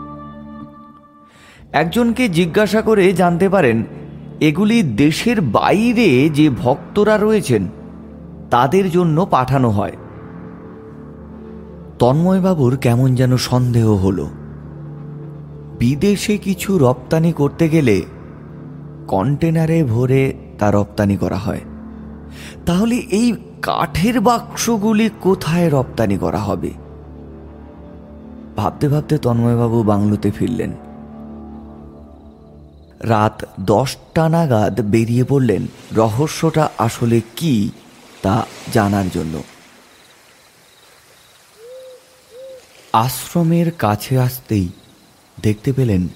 [1.73, 3.85] একজনকে জিজ্ঞাসা করে জানতে পারেন,
[4.41, 7.69] এগুলি দেশের বাইরে যে ভক্তরা রয়েছেন,
[8.51, 9.93] তাদের জন্য পাঠানো হয়।
[11.99, 14.29] তন্ময়বাবুর কেমন যেন সন্দেহ হলো।
[15.81, 18.03] বিদেশে কিছু রপ্তানি করতে গেলে
[19.09, 21.61] কন্টেনারে ভরে তা রপ্তানি করা হয়।
[22.67, 23.29] তাহলে এই
[23.63, 26.71] কাঠের বাক্সগুলি কোথায় রপ্তানি করা হবে?
[28.57, 30.73] ভাবতে ভাবতে তন্ময়বাবু বাংলোতে ফিরলেন।
[33.01, 35.67] রাত দশটা নাগাদ বেরিয়ে পড়লেন,
[35.97, 37.71] রহস্যটা আসলে কি
[38.23, 39.43] তা জানার জন্য।
[42.93, 44.69] আশ্রমের কাছে আসতেই
[45.43, 46.09] দেখতে পেলেন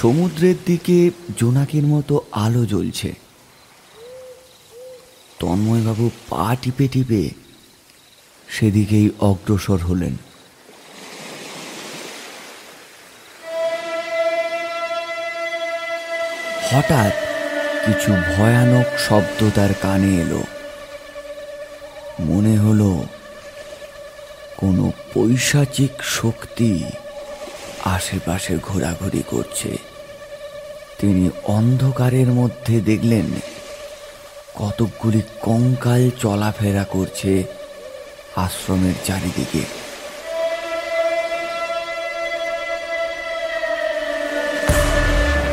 [0.00, 3.14] সমুদ্রের দিকে জোনাকির মতো আলো জ্বলছে।
[5.40, 7.30] তন্ময়বাবু পা টিপে টিপে
[8.48, 10.16] সেদিকেই অগ্রসর হলেন।
[16.70, 17.12] হঠাৎ
[17.86, 20.42] কিছু ভয়ানক শব্দ তার কানে এলো।
[22.20, 23.04] মনে হলো
[24.56, 26.84] কোনো পৈশাচিক শক্তি
[27.84, 29.78] আশেপাশে ঘোরাঘুরি করছে।
[30.98, 33.24] তিনি অন্ধকারের মধ্যে দেখলেন
[34.54, 37.44] কতকগুলি কঙ্কাল চলাফেরা করছে
[38.36, 39.60] আশ্রমের চারিদিকে।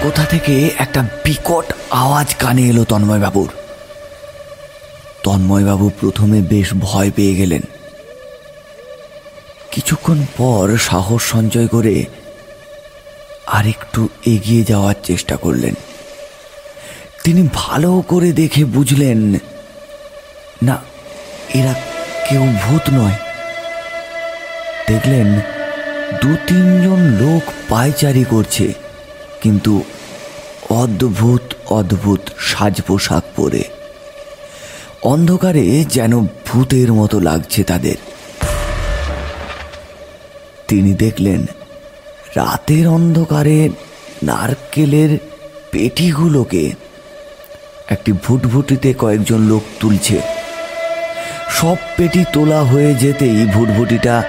[0.03, 3.49] কোথা থেকে একটা বিকট আওয়াজ কানে এলো তন্ময়বাবুর।
[5.23, 7.61] তন্ময়বাবু প্রথমে বেশ ভয় পেয়ে গেলেন।
[9.79, 11.95] কিছুক্ষণ পর সাহস সঞ্চয় করে
[13.47, 15.75] আরেকটু এগিয়ে যাওয়ার চেষ্টা করলেন।
[17.23, 19.19] তিনি ভালো করে দেখে বুঝলেন,
[20.63, 20.77] না,
[21.53, 21.73] এরা
[22.29, 23.17] কেউ ভূত নয়।
[24.87, 25.27] দেখলেন
[26.21, 28.65] দু তিনজন লোক পায়চারি করছে,
[29.41, 29.73] কিন্তু
[30.81, 33.63] অদ্ভুত অদ্ভুত সাজ পোশাক পরে।
[35.03, 36.13] অন্ধকারে যেন
[36.47, 37.99] ভূতের মতো লাগছে তাদের।
[40.69, 41.41] তিনি দেখলেন
[42.35, 43.69] রাতের অন্ধকারে
[44.23, 45.17] নারকেলের
[45.71, 46.71] পেটিগুলোকে
[47.89, 50.21] একটি ভুটভুটিতে কয়েকজন লোক তুলছে।
[51.49, 54.23] সব পেটি তোলা হয়ে যেতেই ভুটভুটিটা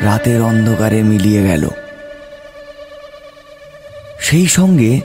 [0.00, 1.68] রাতের অন্ধকারে মিলিয়ে গেল।
[4.20, 5.00] সেই সঙ্গে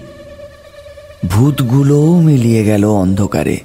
[1.26, 3.60] ভূতগুলোও মিলিয়ে গেল অন্ধকারে।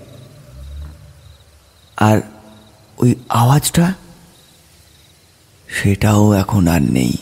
[1.96, 2.20] আর
[2.98, 3.92] ওই আওয়াজটা
[5.68, 7.12] সেটাও এখন আর নেই।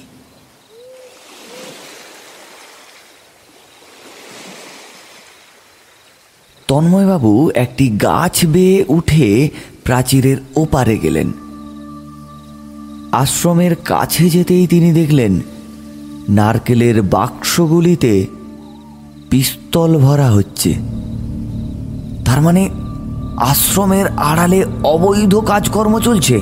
[6.68, 9.50] তন্ময়বাবু একটি গাছ বেয়ে উঠে
[9.84, 11.32] প্রাচীরের ওপারে গেলেন।
[13.12, 15.40] আশ্রমের কাছে যেতেই তিনি দেখলেন,
[16.28, 18.26] নারকেলের বাক্সগুলিতে
[19.30, 20.74] পিস্তল ভরা হচ্ছে।
[22.24, 22.70] তার মানে
[23.36, 26.40] আশ্রমের আড়ালে অবৈধ কাজকর্ম চলছে?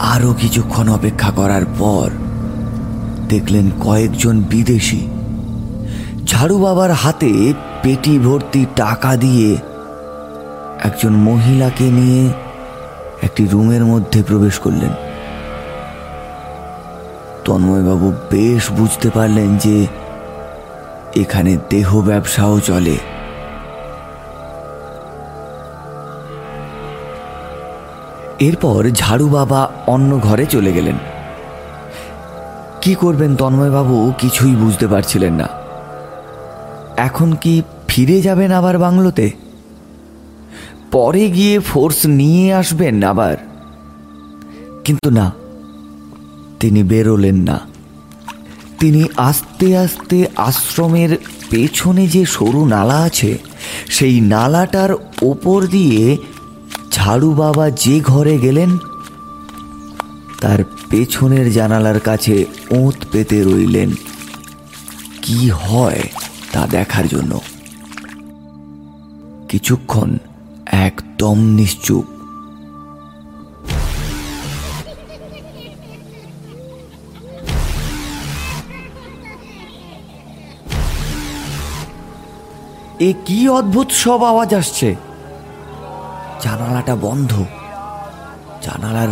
[0.00, 2.10] আরও কিছুক্ষণ অপেক্ষা করার পর
[3.28, 5.08] দেখলেন কয়েকজন বিদেশি।
[6.26, 9.56] ঝাড়ু বাবার হাতে পেটি ভর্তি টাকা দিয়ে
[10.84, 12.32] একজন মহিলাকে নিয়ে
[13.22, 14.90] একটি রুমের মধ্যে প্রবেশ করলেন।
[17.44, 19.86] তন্ময়বাবু বেশ বুঝতে পারলেন যে
[21.16, 22.96] এখানে দেহ ব্যবসাও চলে।
[28.40, 30.94] এরপর ঝাড়ু বাবা অন্য ঘরে চলে গেলেন।
[32.82, 35.48] কি করবেন তন্ময়বাবু কিছুই বুঝতে পারছিলেন না।
[36.96, 39.30] এখন কি ফিরে যাবেন আবার বাংলোতে?
[40.90, 43.36] পরে গিয়ে ফোর্স নিয়ে আসবেন আবার।
[44.84, 45.32] কিন্তু না,
[46.60, 47.60] তিনি বেরোলেন না।
[48.78, 51.18] তিনি আস্তে আস্তে আশ্রমের
[51.50, 53.38] পেছনে যে সরু নালা আছে,
[53.88, 56.16] সেই নালাটার ওপর দিয়ে
[57.04, 58.78] ঝাড়ু বাবা যে ঘরে গেলেন,
[60.40, 60.58] তার
[60.90, 63.90] পেছনের জানালার কাছে ওঁত পেতে রইলেন।
[65.22, 66.02] কি হয়
[66.52, 67.40] তা দেখার জন্য।
[69.48, 70.18] কিছুক্ষণ
[70.66, 72.04] একদম নিশ্চুপ।
[83.00, 85.09] এ কি অদ্ভুত সব আওয়াজ আসছে?
[86.42, 87.32] জানালাটা বন্ধ।
[88.62, 89.08] জানালার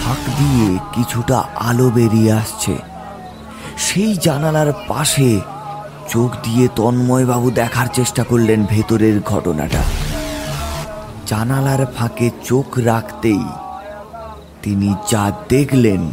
[0.00, 2.78] ফাঁক দিয়ে কিছুটা আলো বেরিয়ে আসছে।
[3.76, 5.40] সেই জানালার পাশে
[6.08, 9.82] চোখ দিয়ে তন্ময়বাবু দেখার চেষ্টা করলেন ভেতরের ঘটনাটা।
[11.26, 13.44] জানালার ফাঁকে চোখ রাখতেই
[14.62, 16.10] তিনি যা দেখলেন,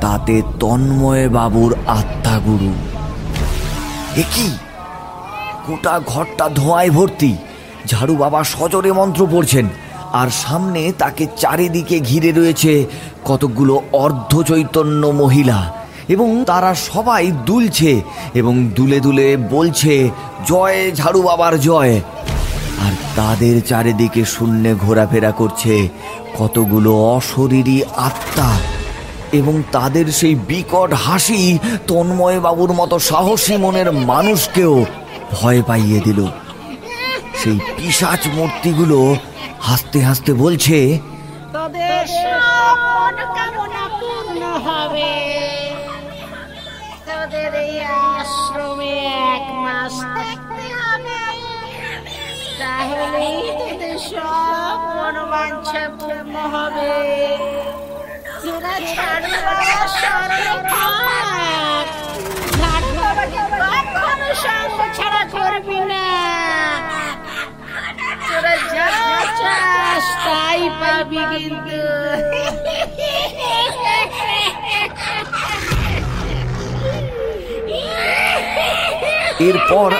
[0.00, 2.72] তাতে তন্ময় বাবুর আত্মাগুরু।
[4.16, 4.48] এ কি
[5.66, 7.36] গোটা ঘরটা ধোঁয়ায় ভর্তি।
[7.90, 9.66] ঝাড়ু বাবা সজরে মন্ত্র পড়ছেন।
[10.20, 12.72] আর সামনে তাকে চারিদিকে ঘিরে রয়েছে
[13.24, 13.74] কতকগুলো
[14.04, 15.58] অর্ধ চৈতন্য মহিলা
[16.14, 17.90] এবং তারা সবাই দুলছে
[18.34, 19.92] এবং দুলে দুলে বলছে,
[20.48, 21.94] জয় ঝাড়ু বাবার জয়।
[22.86, 25.74] আর তাদের চারিদিকে শূন্যে ঘোরাফেরা করছে
[26.38, 27.78] কতগুলো অশরীরী
[28.08, 28.50] আত্মা
[29.32, 31.40] এবং তাদের সেই বিকট হাসি
[31.88, 34.74] তন্ময় বাবুর মতো সাহসী মনের মানুষকেও
[35.32, 36.20] ভয় পাইয়ে দিল।
[37.40, 38.98] সেই পিসাচ মূর্তিগুলো
[39.66, 40.78] হাসতে হাসতে বলছে
[44.66, 45.12] হবে।
[47.64, 47.74] এই
[48.12, 48.92] আশ্রমে
[49.34, 49.94] এক মাস
[64.42, 66.04] সব ছাড়া করবি না।
[68.74, 68.88] যা
[69.40, 71.80] চাস তাই পাবি কিন্তু।
[79.48, 79.92] এরপর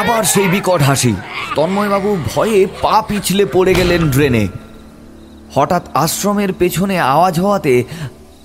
[0.00, 1.14] আবার সেই বিকট হাসি।
[1.54, 4.48] তন্ময়বাবু ভয়ে পা পিছলে পড়ে গেলেন ড্রেনে।
[5.54, 7.84] হঠাৎ আশ্রমের পেছনে আওয়াজ হওয়াতে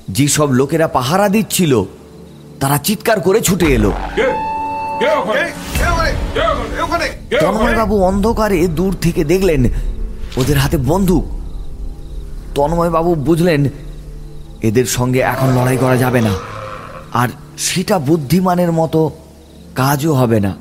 [0.09, 1.84] যেসব লোকেরা পাহারা দিচ্ছিল
[2.59, 3.91] তারা চিৎকার করে ছুটে এলো।
[7.41, 9.66] তন্ময়বাবু অন্ধকারে দূর থেকে দেখলেন
[10.38, 11.26] ওদের হাতে বন্দুক।
[12.56, 13.70] তন্ময়বাবু বুঝলেন
[14.62, 16.30] এদের সঙ্গে এখন লড়াই করা যাবে না।
[17.14, 19.12] আর সেটা বুদ্ধিমানের মতো
[19.76, 20.56] কাজও হবে না।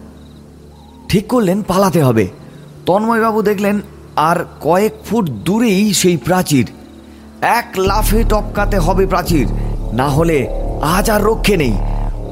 [1.08, 2.28] ঠিক করলেন পালাতে হবে।
[2.86, 3.80] তন্ময়বাবু দেখলেন
[4.16, 6.70] আর কয়েক ফুট দূরেই সেই প্রাচীর।
[7.40, 9.48] এক লাফে টপকাতে হবে প্রাচীর।
[9.92, 10.48] না হলে
[10.82, 11.72] আজ আর রক্ষে নেই।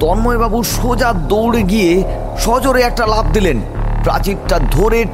[0.00, 2.04] তন্ময়বাবু সোজা দৌড়ে গিয়ে
[2.38, 3.60] সজোরে একটা লাফ দিলেন।
[4.04, 5.04] প্রাচীরটা ধরে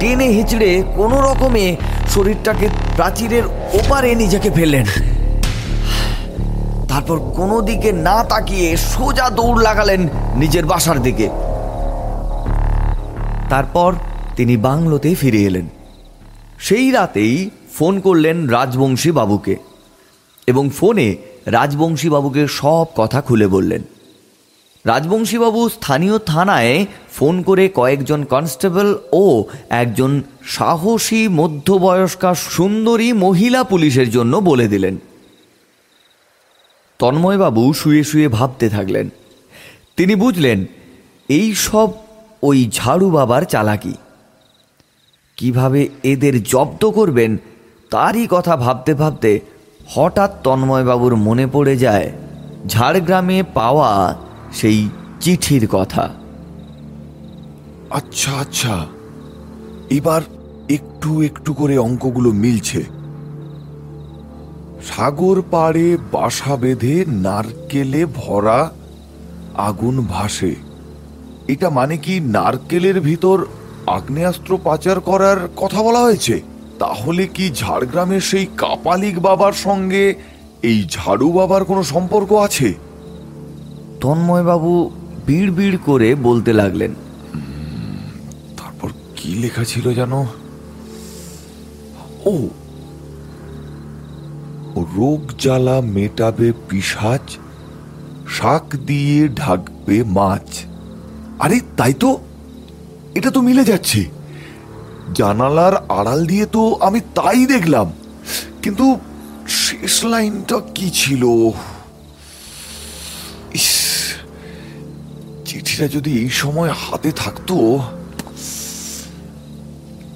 [0.00, 1.76] টেনে হিঁচড়ে কোনো রকমে
[2.08, 4.86] শরীরটাকে প্রাচীরের ওপারে নিজেকে ফেললেন।
[6.88, 11.28] তারপর কোনো দিকে না তাকিয়ে সোজা দৌড় লাগালেন নিজের বাসার দিকে।
[13.50, 13.94] তারপর
[14.36, 15.68] তিনি বাংলোতে ফিরে এলেন।
[16.58, 19.56] সেই রাতেই ফোন করলেন রাজবংশী বাবুকে
[20.46, 21.16] এবং ফোনে
[21.46, 23.82] রাজবংশী বাবুকে সব কথা খুলে বললেন।
[24.84, 34.36] রাজবংশীবাবু স্থানীয় থানায় ফোন করে কয়েকজন কনস্টেবল ও একজন সাহসী মধ্যবয়স্কা সুন্দরী মহিলা পুলিশের জন্য
[34.36, 34.98] বলে দিলেন।
[36.98, 39.10] তন্ময়বাবু শুয়ে শুয়ে ভাবতে থাকলেন।
[39.96, 40.64] তিনি বুঝলেন,
[41.28, 41.92] এই সব
[42.42, 43.94] ওই ঝাড়ু বাবার চালাকি।
[45.36, 47.36] কীভাবে এদের জব্দ করবেন,
[47.90, 49.40] তারই কথা ভাবতে ভাবতে
[49.88, 52.12] হঠাৎ তন্ময়বাবুর মনে পড়ে যায়,
[52.68, 54.16] ঝাড়গ্রামে পাওয়া
[54.52, 54.88] সেই
[55.20, 56.10] চিঠির কথা।
[57.90, 58.86] আচ্ছা আচ্ছা।
[59.90, 60.22] এবার
[60.68, 62.84] একটু একটু করে অঙ্কগুলো মিলছে।
[64.86, 68.70] সাগর পাড়ে বাসা বেঁধে নারকেলে ভরা
[69.56, 70.54] আগুন ভাসে।
[71.48, 73.46] এটা মানে কি নারকেলের ভিতর
[73.86, 76.40] আগ্নেয়াস্ত্র পাচার করার কথা বলা হয়েছে?
[76.78, 80.14] তাহলে কি ঝাড়গ্রামের সেই কাপালিক বাবার সঙ্গে
[80.62, 82.74] এই ঝাড়ু বাবার কোনো সম্পর্ক আছে?
[84.00, 84.90] তন্ময়বাবু
[85.26, 86.94] বিড় বিড় করে বলতে লাগলেন
[88.56, 90.26] তারপর কি লেখা ছিল জানো?
[92.26, 92.50] ও
[94.96, 97.36] রোগ জ্বালা মেটাবে পিসাচ
[98.28, 100.64] শাক দিয়ে ঢাকবে মাছ।
[101.38, 102.18] আরে, তাই তো?
[103.14, 104.04] এটা তো মিলে যাচ্ছে।
[105.14, 107.92] জানালার আড়াল দিয়ে তো আমি তাই দেখলাম।
[108.62, 108.98] কিন্তু
[109.48, 111.50] শেষ লাইনটা কি ছিল?
[115.70, 117.56] চিঠিটা যদি এই সময় হাতে থাকতো,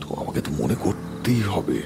[0.01, 1.79] তো আমাকে তো মনে করতেই হবে।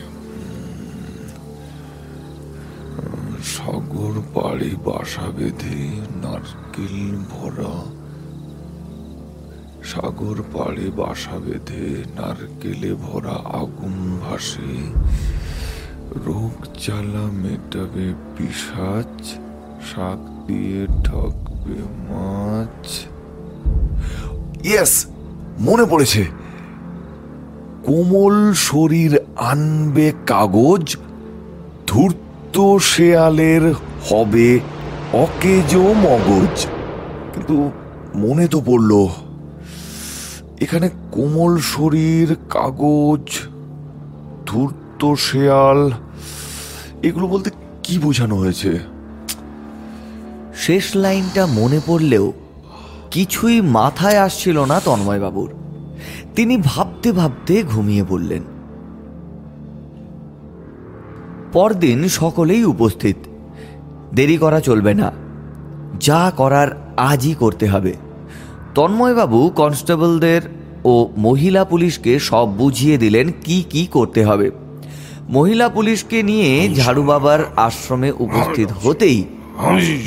[3.54, 5.80] সাগর পাড়ে বাসা বেঁধে
[6.22, 6.98] নারকেল
[7.32, 7.74] ভরা।
[9.90, 11.86] সাগর পাড়ে বাসা বেঁধে
[12.18, 14.74] নারকেলে ভরা আগুন ভাসে।
[16.26, 19.18] রোগ জ্বালা মেটাবে পিসাচ
[19.88, 21.76] শাক দিয়ে ঢাকবে
[22.08, 22.88] মাছ।
[24.64, 24.92] ইয়েস
[25.60, 26.22] মনে পড়েছে।
[27.86, 28.36] কোমল
[28.68, 29.12] শরীর
[29.50, 30.84] আনবে কাগজ,
[31.86, 32.56] ধূর্ত
[32.92, 33.64] শেয়ালের
[34.08, 34.48] হবে
[35.24, 35.70] অকেজ
[36.04, 36.54] মগজ।
[37.32, 37.56] কিন্তু
[38.14, 38.92] মনে তো পড়ল,
[40.64, 43.24] এখানে কোমল শরীর, কাগজ,
[44.46, 45.80] ধূর্ত শেয়াল,
[47.02, 47.48] এগুলো বলতে
[47.84, 48.70] কি বোঝানো হয়েছে?
[50.64, 52.26] শেষ লাইনটা মনে পড়লেও
[53.10, 55.50] কিছুই মাথায় আসছিল না তন্ময়বাবুর।
[56.36, 58.42] তিনি ভাবতে ভাবতে ঘুমিয়ে পড়লেন।
[61.52, 63.16] পরদিন সকলেই উপস্থিত।
[64.14, 65.12] দেরি করা চলবে না।
[66.00, 67.94] যা করার আজই করতে হবে।
[68.74, 70.42] তন্ময়বাবু কনস্টেবলদের
[70.84, 74.50] ও মহিলা পুলিশকে সব বুঝিয়ে দিলেন কি কি করতে হবে।
[75.28, 79.24] মহিলা পুলিশকে নিয়ে ঝাড়ু বাবার আশ্রমে উপস্থিত হতেই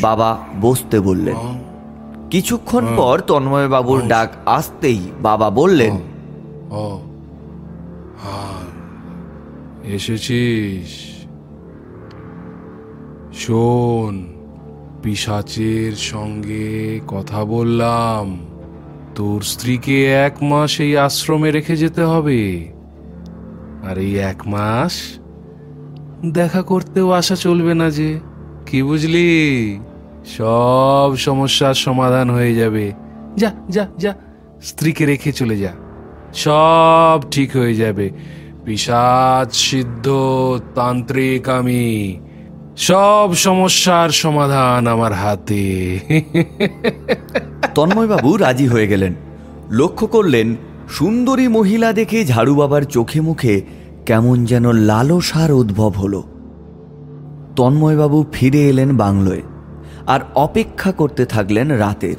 [0.02, 1.71] বাবা বসতে বললেন।
[2.32, 5.98] কিছুক্ষণ পর তন্ময়বাবুর ডাক আসতেই বাবা বললেন
[6.72, 7.00] ও।
[9.84, 11.12] এসেছিস।
[13.34, 14.34] শোন
[15.04, 18.46] পিসাচের সঙ্গে কথা বললাম।
[19.16, 22.72] তোর স্ত্রীকে এক মাস এই আশ্রমে রেখে যেতে হবে।
[23.90, 24.94] আর এই এক মাস
[26.26, 28.20] দেখা করতেও আসা চলবে না যে।
[28.66, 29.80] কি বুঝলি?
[30.26, 32.92] সব সমস্যার সমাধান হয়ে যাবে।
[33.38, 34.14] যা যা যা,
[34.62, 35.70] স্ত্রীকে রেখে চলে যা।
[36.34, 38.10] সব ঠিক হয়ে যাবে।
[38.66, 40.10] পিসাচ সিদ্ধ,
[40.76, 42.20] তান্ত্রিক আমি।
[42.78, 46.00] সব সমস্যার সমাধান আমার হাতে।
[47.76, 49.14] তন্ময়বাবু রাজি হয়ে গেলেন।
[49.72, 50.56] লক্ষ্য করলেন,
[50.90, 53.62] সুন্দরী মহিলা দেখে ঝাড়ু বাবার চোখে মুখে
[54.06, 56.24] কেমন যেন লালসার উদ্ভব হলো।
[57.56, 59.42] তন্ময়বাবু ফিরে এলেন বাংলোয়।
[60.08, 62.16] আর অপেক্ষা করতে থাকলেন রাতের।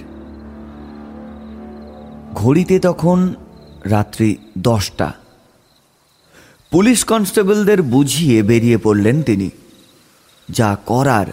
[2.35, 3.35] ঘড়িতে তখন
[3.85, 5.13] রাত্রি দশটা।
[6.71, 9.51] পুলিশ কনস্টেবলদের বুঝিয়ে বেরিয়ে পড়লেন তিনি।
[10.49, 11.27] যা করার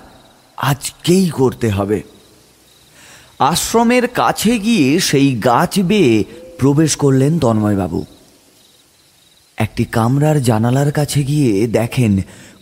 [0.57, 2.03] আজকেই করতে হবে।
[3.39, 6.23] আশ্রমের কাছে গিয়ে সেই গাছ বেয়ে
[6.59, 8.05] প্রবেশ করলেন তন্ময়বাবু।
[9.57, 12.21] একটি কামরার জানালার কাছে গিয়ে দেখেন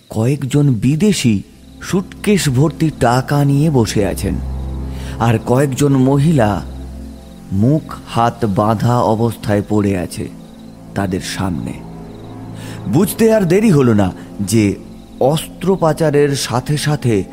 [0.09, 1.43] কয়েকজন বিদেশি
[1.81, 4.35] সুটকেশ ভর্তি টাকা নিয়ে বসে আছেন।
[5.19, 6.61] আর কয়েকজন মহিলা
[7.51, 10.27] মুখ হাত বাঁধা অবস্থায় পড়ে আছে
[10.95, 11.73] তাদের সামনে।
[12.87, 14.11] বুঝতে আর দেরি হলো না
[14.41, 14.75] যে
[15.19, 17.23] অস্ত্র পাচারের সাথে সাথে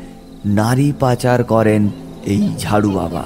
[0.45, 1.89] নারী পাচার করেন
[2.25, 3.23] এই ঝাড়ু বাবা।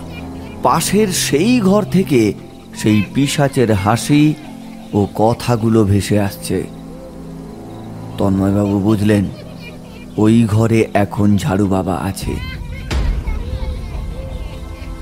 [0.64, 2.34] পাশের সেই ঘর থেকে
[2.76, 4.34] সেই পিসাচের হাসি
[4.94, 6.68] ও কথাগুলো ভেসে আসছে।
[8.18, 9.26] তন্ময়বাবু বুঝলেন
[10.18, 12.36] ওই ঘরে এখন ঝাড়ু বাবা আছে।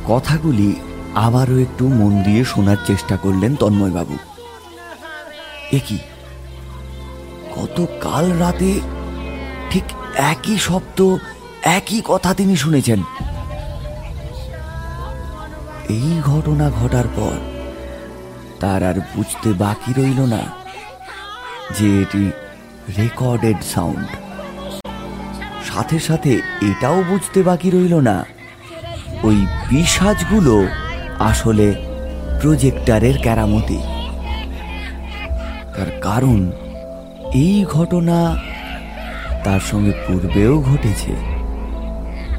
[0.06, 0.76] কথাগুলি
[1.16, 4.18] আবারও একটু মন দিয়ে শোনার চেষ্টা করলেন তন্ময়বাবু।
[5.72, 5.98] এ কি?
[7.56, 8.80] গত কাল রাতে
[9.72, 9.84] ঠিক
[10.16, 11.18] একই শব্দ,
[11.64, 13.04] একই কথা তিনি শুনেছেন।
[15.90, 17.38] এই ঘটনা ঘটার পর
[18.60, 20.40] তার আর বুঝতে বাকি রইল না
[21.80, 22.32] যে এটি
[22.98, 24.27] রেকর্ডেড সাউন্ড।
[25.78, 28.26] সাথে সাথে এটাও বুঝতে বাকি রইল না।
[29.24, 30.68] ওই পিসাজগুলো
[31.20, 31.76] আসলে
[32.42, 33.78] প্রজেক্টারের কেরামতি।
[35.76, 36.52] তার কারণ,
[37.34, 38.36] এই ঘটনা
[39.44, 41.12] তার সঙ্গে পূর্বেও ঘটেছে।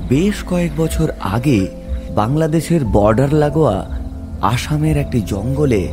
[0.09, 1.69] বেশ কয়েক বছর আগে
[2.11, 3.87] বাংলাদেশের বর্ডার লাগোয়া
[4.43, 5.89] আসামের একটি জঙ্গলে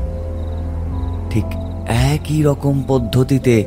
[1.29, 1.45] ঠিক
[1.87, 3.65] একই রকম পদ্ধতিতে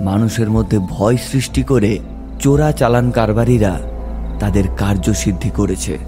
[0.00, 1.98] মানুষের মধ্যে ভয় সৃষ্টি করে
[2.42, 3.80] চোরা চালান কারবারিরা
[4.40, 5.98] তাদের কার্যসিদ্ধি করেছে।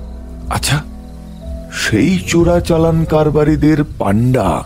[0.51, 0.82] আচ্ছা
[1.72, 4.64] সেই চোরা চালান কারবারিদের পান্ডা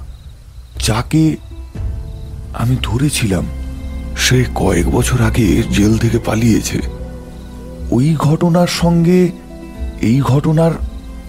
[0.87, 1.37] যাকে
[2.55, 3.45] আমি ধরেছিলাম
[4.17, 6.79] সে কয়েক বছর আগে জেল থেকে পালিয়েছে।
[7.91, 9.31] ওই ঘটনার সঙ্গে
[10.01, 10.71] এই ঘটনার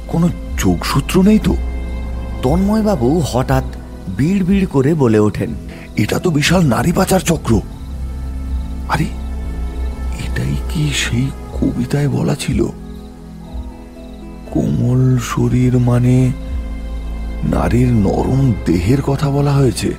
[0.07, 1.55] কোনো যোগসূত্র নেই তো?
[2.41, 3.63] তন্ময়বাবু হঠাৎ
[4.07, 5.49] বিড় বিড় করে বলে ওঠেন।
[5.95, 7.61] এটা তো বিশাল নারী পাচার চক্র।
[8.89, 9.05] আরে
[10.19, 12.65] এটাই কি সেই কবিতায় বলা ছিল?
[14.51, 16.31] কোমল শরীর মানে
[17.43, 19.93] নারীর নরম দেহের কথা বলা হয়েছে।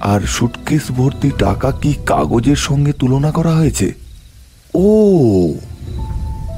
[0.00, 3.92] আর সুটকেস ভর্তি টাকা কি কাগজের সঙ্গে তুলনা করা হয়েছে?
[4.74, 4.88] ও,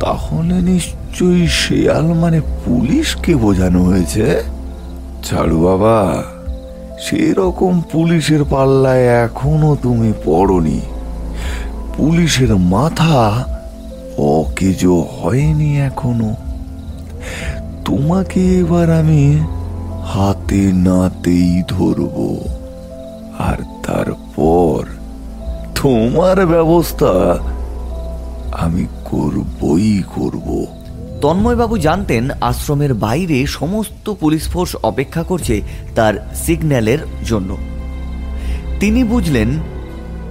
[0.00, 4.42] তাহলে নিশ্চয়ই শেয়াল মানে পুলিশকে বোঝানো হয়েছে?
[5.24, 6.22] ছাড়ু বাবা,
[7.00, 10.80] সেরকম পুলিশের পাল্লায় এখনও তুমি পড়নি।
[11.98, 13.44] পুলিশের মাথা
[14.18, 16.34] অকেজো হয়নি এখনও,
[17.84, 19.38] তোমাকে এবার আমি
[20.04, 22.40] হাতে নাতেই ধরবো।
[23.38, 24.84] আর তারপর
[25.82, 27.12] তোমার ব্যবস্থা
[28.52, 30.66] আমি করবই করব।
[31.20, 35.62] তন্ময়বাবু জানতেন আশ্রমের বাইরে সমস্ত পুলিশ ফোর্স অপেক্ষা করছে
[35.94, 37.56] তার সিগন্যালের জন্য।
[38.80, 39.48] তিনি বুঝলেন,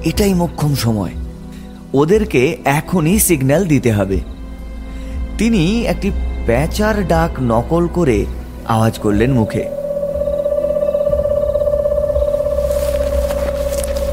[0.03, 1.11] এটাই মোক্ষম সময়।
[1.93, 4.19] ওদেরকে এখনই সিগন্যাল দিতে হবে।
[5.37, 6.11] তিনি একটি
[6.45, 8.25] প্যাঁচার ডাক নকল করে
[8.67, 9.63] আওয়াজ করলেন মুখে।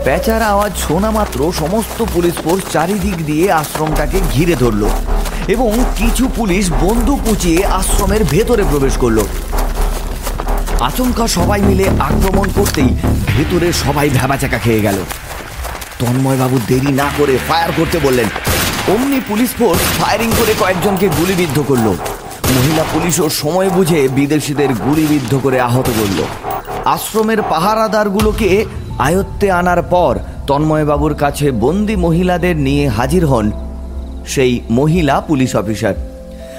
[0.05, 4.89] প্যাচার আওয়াজ শোনা মাত্র সমস্ত পুলিশ ফোর্স চারিদিক দিয়ে আশ্রমটাকে ঘিরে ধরলো
[5.49, 9.19] এবং কিছু পুলিশ বন্দুক উঁচিয়ে আশ্রমের ভেতরে প্রবেশ করল।
[10.81, 12.89] আচমকা সবাই মিলে আক্রমণ করতেই
[13.37, 14.97] ভেতরে সবাই ভ্যাবাচাকা খেয়ে গেল।
[16.05, 18.29] তন্ময়বাবু দেরি না করে ফায়ার করতে বললেন।
[18.95, 21.87] অমনি পুলিশ ফোর্স ফায়ারিং করে কয়েকজনকে গুলিবিদ্ধ করল।
[22.57, 26.25] মহিলা পুলিশও সময় বুঝে বিদেশিদের গুলিবিদ্ধ করে আহত করল।
[26.85, 28.65] আশ্রমের পাহারাদারগুলোকে
[28.99, 33.51] আয়ত্তে আনার পর তন্ময়বাবুর কাছে বন্দি মহিলাদের নিয়ে হাজির হন
[34.27, 35.95] সেই মহিলা পুলিশ অফিসার।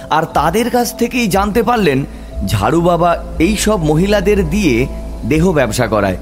[0.09, 2.05] আর তাদের কাছ থেকেই জানতে পারলেন,
[2.47, 4.87] ঝাড়ু বাবা এইসব মহিলাদের দিয়ে
[5.23, 6.17] দেহ ব্যবসা করায়।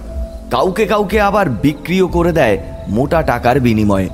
[0.52, 2.58] কাউকে কাউকে আবার বিক্রিও করে দেয়
[2.88, 4.10] মোটা টাকার বিনিময়ে।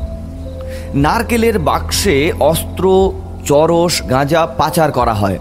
[0.94, 3.12] নারকেলের বাক্সে অস্ত্র,
[3.46, 5.40] চরস, গাঁজা পাচার করা হয়।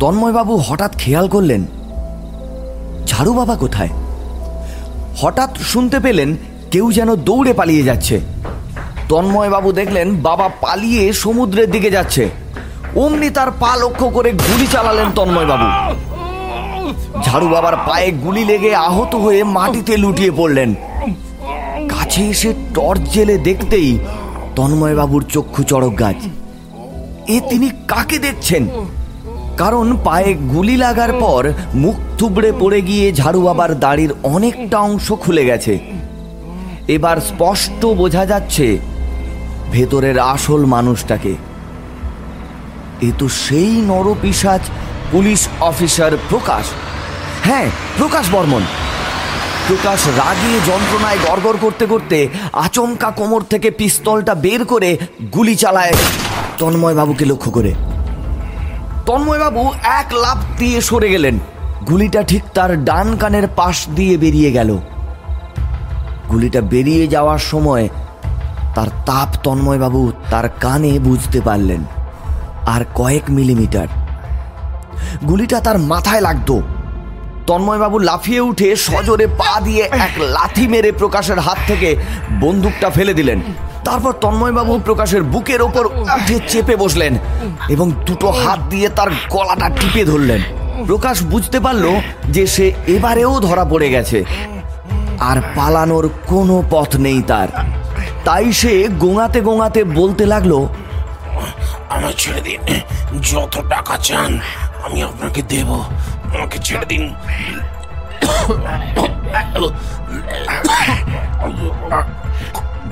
[0.00, 1.64] তন্ময়বাবু হঠাৎ খেয়াল করলেন,
[3.06, 3.88] ঝাড়ু বাবা কোথায়?
[5.20, 6.36] হঠাৎ শুনতে পেলেন
[6.70, 8.20] কেউ যেন দৌড়ে পালিয়ে যাচ্ছে।
[9.08, 12.28] তন্ময়বাবু দেখলেন বাবা পালিয়ে সমুদ্রের দিকে যাচ্ছে।
[12.96, 15.68] অমনি তার পা লক্ষ্য করে গুলি চালালেন তন্ময়বাবু।
[17.22, 20.74] ঝাড়ু বাবার পায়ে গুলি লেগে আহত হয়ে মাটিতে লুটিয়ে পড়লেন।
[22.14, 23.90] কাছে এসে টর্চ জেলে দেখতেই
[24.56, 26.20] তন্ময়বাবুর চক্ষু চড়ক গাছ।
[27.28, 28.62] এ তিনি কাকে দেখছেন?
[29.56, 31.42] কারণ পায়ে গুলি লাগার পর
[31.74, 35.72] মুখ থুবড়ে পড়ে গিয়ে ঝাড়ু বাবার দাড়ির অনেকটা অংশ খুলে গেছে।
[36.88, 38.66] এবার স্পষ্ট বোঝা যাচ্ছে
[39.72, 41.32] ভেতরের আসল মানুষটাকে।
[43.02, 44.62] এ তো সেই নরপিসাজ
[45.12, 46.64] পুলিশ অফিসার প্রকাশ।
[47.44, 47.66] হ্যাঁ
[47.98, 48.64] প্রকাশ বর্মন।
[49.68, 54.98] প্রকাশ রাগিয়ে যন্ত্রণায় গড়গড় করতে করতে আচমকা কোমর থেকে পিস্তলটা বের করে
[55.34, 55.92] গুলি চালায়
[56.58, 57.74] তন্ময়বাবুকে লক্ষ্য করে।
[59.06, 61.38] তন্ময়বাবু এক লাফ দিয়ে সরে গেলেন।
[61.88, 64.78] গুলিটা ঠিক তার ডান কানের পাশ দিয়ে বেরিয়ে গেল।
[66.30, 67.88] গুলিটা বেরিয়ে যাওয়ার সময়
[68.74, 71.84] তার তাপ তন্ময়বাবু তার কানে বুঝতে পারলেন।
[72.66, 73.86] আর কয়েক মিলিমিটার।
[75.28, 76.62] গুলিটা তার মাথায় লাগতো।
[77.46, 81.88] তন্ময়বাবু লাফিয়ে উঠে সজোরে পা দিয়ে এক লাথি মেরে প্রকাশের হাত থেকে
[82.40, 83.38] বন্দুকটা ফেলে দিলেন।
[83.84, 87.12] তারপর তন্ময়বাবু প্রকাশের বুকের ওপর উঠে চেপে বসলেন
[87.68, 90.40] এবং দুটো হাত দিয়ে তার গলাটা টিপে ধরলেন।
[90.86, 91.84] প্রকাশ বুঝতে পারল
[92.28, 94.18] যে সে এবারেও ধরা পড়ে গেছে।
[95.20, 97.48] আর পালানোর কোনো পথ নেই তার।
[98.24, 100.52] তাই সে গোঙাতে গোঙাতে বলতে লাগল,
[101.88, 102.60] আমার ছেড়ে দিন।
[103.22, 104.32] যত টাকা চান,
[104.84, 105.70] আমি আপনাকে দেব।
[106.34, 107.04] আমাকে ছেড়ে দিন।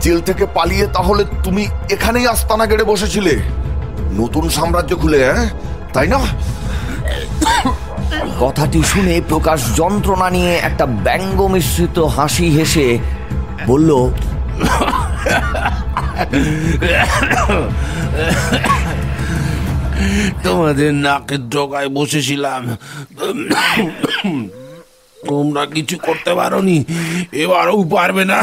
[0.00, 3.34] জেল থেকে পালিয়ে তাহলে তুমি এখানেই আস্তানা গেড়ে বসেছিলে।
[4.20, 5.48] নতুন সাম্রাজ্য খুলে হ্যাঁ?
[5.92, 6.20] তাই না?
[8.40, 12.86] কথাটি শুনে প্রকাশ যন্ত্রণা নিয়ে একটা ব্যঙ্গ মিশ্রিত হাসি হেসে
[13.66, 13.90] বলল
[20.44, 22.62] তোমাদের নাকের ডগায় বসেছিলাম।
[25.16, 26.76] তোমরা কিছু করতে পারোনি,
[27.42, 28.38] এবারও পারবে না।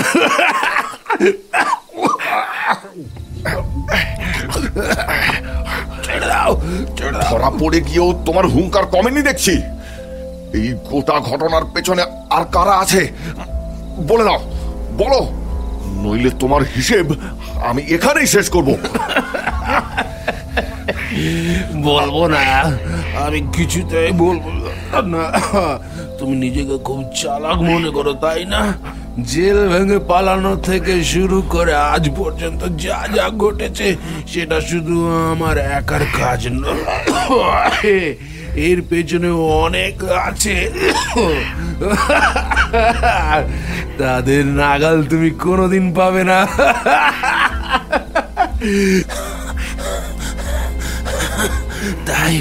[7.29, 9.54] ধরা পড়ে গিয়েও তোমার হুঙ্কার কমেনি দেখছি।
[10.58, 12.04] এই গোটা ঘটনার পেছনে
[12.36, 13.01] আর কারা আছে?
[14.09, 14.39] বলে দাও,
[15.01, 15.21] বলো।
[16.01, 17.05] নইলে তোমার হিসেব
[17.70, 18.70] আমি এখানেই শেষ করব।
[21.84, 22.44] বলব না।
[23.26, 24.46] আমি কিছুতেই বলব
[25.14, 25.24] না।
[26.20, 28.62] তুমি নিজেকে খুব চালাক মনে করো, তাই না?
[29.24, 33.96] জেল ভেঙে পালানো থেকে শুরু করে আজ পর্যন্ত যা যা ঘটেছে,
[34.28, 34.96] সেটা শুধু
[35.32, 38.16] আমার একার কাজ নয়।
[38.68, 39.30] এর পেছনে
[39.64, 40.56] অনেক আছে।
[43.98, 46.40] তাদের নাগাল তুমি কোনোদিন পাবে না।
[52.06, 52.36] তাই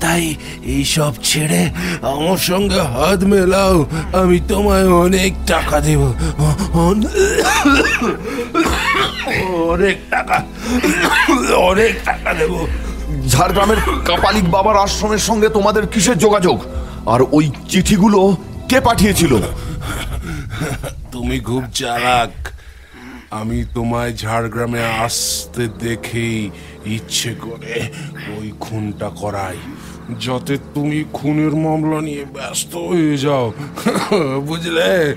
[0.00, 0.34] তাই
[0.64, 1.62] এইসব ছেড়ে
[2.12, 3.76] আমার সঙ্গে হাত মেলাও।
[4.12, 6.02] আমি তোমায় অনেক টাকা দেব।
[9.72, 10.36] অনেক টাকা
[11.70, 12.52] অনেক টাকা দেব।
[13.28, 16.58] ঝাড়গ্রামের কাপালিক বাবার আশ্রমের সঙ্গে তোমাদের কিসের যোগাযোগ?
[17.12, 18.20] আর ওই চিঠিগুলো
[18.68, 19.32] কে পাঠিয়েছিল?
[21.12, 22.32] তুমি খুব চালাক।
[23.30, 26.38] আমি তোমায় ঝাড়গ্রামে আসতে দেখেই
[26.86, 27.82] ইচ্ছে করে
[28.40, 29.56] ওই খুনটা করাই,
[30.20, 33.52] যাতে তুমি খুনের মামলা নিয়ে ব্যস্ত হয়ে যাও।
[34.46, 35.16] বুঝলে?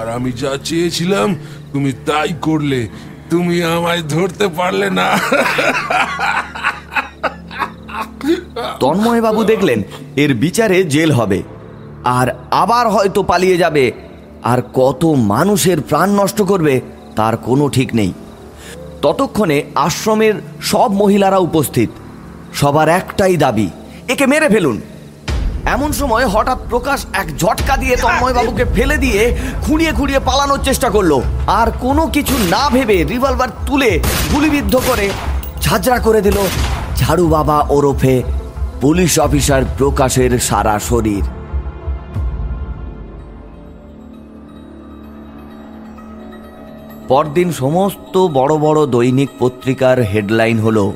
[0.00, 1.36] আর আমি যা চেয়েছিলাম,
[1.72, 2.88] তুমি তাই করলে।
[3.30, 5.18] তুমি আমায় ধরতে পারলে না।
[8.80, 9.82] তন্ময়বাবু দেখলেন,
[10.16, 11.42] এর বিচারে জেল হবে।
[12.04, 13.92] আর আবার হয়তো পালিয়ে যাবে।
[14.42, 16.80] আর কত মানুষের প্রাণ নষ্ট করবে,
[17.16, 18.12] তার কোনো ঠিক নেই।
[19.02, 21.90] ততক্ষণে আশ্রমের সব মহিলারা উপস্থিত।
[22.54, 23.68] সবার একটাই দাবি,
[24.08, 24.76] একে মেরে ফেলুন।
[25.74, 29.20] এমন সময় হঠাৎ প্রকাশ এক ঝটকা দিয়ে তন্ময়বাবুকে ফেলে দিয়ে
[29.64, 31.12] খুঁড়িয়ে খুঁড়িয়ে পালানোর চেষ্টা করল।
[31.60, 33.90] আর কোনো কিছু না ভেবে রিভলভার তুলে
[34.32, 35.06] গুলিবিদ্ধ করে
[35.60, 36.38] ঝাঁঝরা করে দিল
[36.96, 38.14] ঝাড়ু বাবা ওরফে
[38.80, 41.24] পুলিশ অফিসার প্রকাশের সারা শরীর।
[47.10, 50.86] পরদিন সমস্ত বড় বড় দৈনিক পত্রিকার হেডলাইন হলো,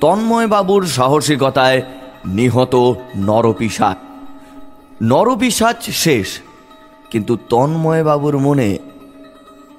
[0.00, 1.78] তন্ময়বাবুর সাহসিকতায়
[2.26, 2.74] নিহত
[3.28, 3.98] নরপিসাচ
[5.02, 6.28] নরপিসাচ শেষ,
[7.10, 8.70] কিন্তু তন্ময়বাবুর মনে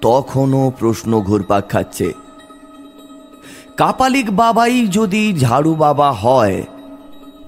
[0.02, 2.08] তখনও প্রশ্ন ঘুরপাক খাচ্ছে।
[3.78, 6.58] কাপালিক বাবাই যদি ঝাড়ু বাবা হয়,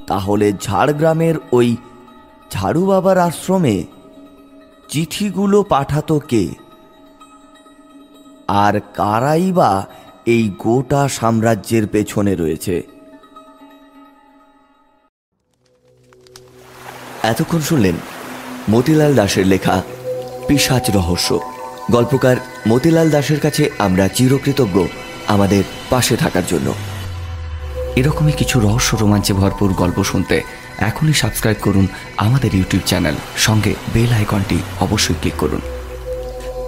[0.08, 1.68] তাহলে ঝাড়গ্রামের ওই
[2.52, 3.78] ঝাড়ু বাবার আশ্রমে
[4.90, 6.44] চিঠিগুলো পাঠাতো কে?
[8.48, 9.88] আর কারাই বা
[10.26, 12.84] এই গোটা সাম্রাজ্যের পেছনে রয়েছে।
[17.24, 17.96] এতক্ষণ শুনলেন
[18.70, 19.82] মতিলাল দাসের লেখা
[20.48, 21.40] পিসাচ রহস্য।
[21.92, 22.36] গল্পকার
[22.68, 24.88] মতিলাল দাসের কাছে আমরা চিরকৃতজ্ঞ
[25.28, 26.74] আমাদের পাশে থাকার জন্য।
[27.96, 30.42] এরকমই কিছু রহস্য রোমাঞ্চে ভরপুর গল্প শুনতে
[30.78, 31.88] এখনই সাবস্ক্রাইব করুন
[32.18, 35.62] আমাদের ইউটিউব চ্যানেল। সঙ্গে বেল আইকনটি অবশ্যই ক্লিক করুন।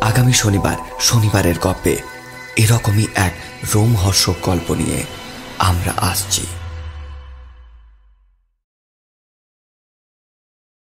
[0.10, 1.94] আগামী শনিবার শনিবারের গল্পে
[2.56, 3.34] এরকমই এক
[3.73, 4.99] রোমহর্ষক গল্প নিয়ে
[5.60, 6.44] আমরা আসছি।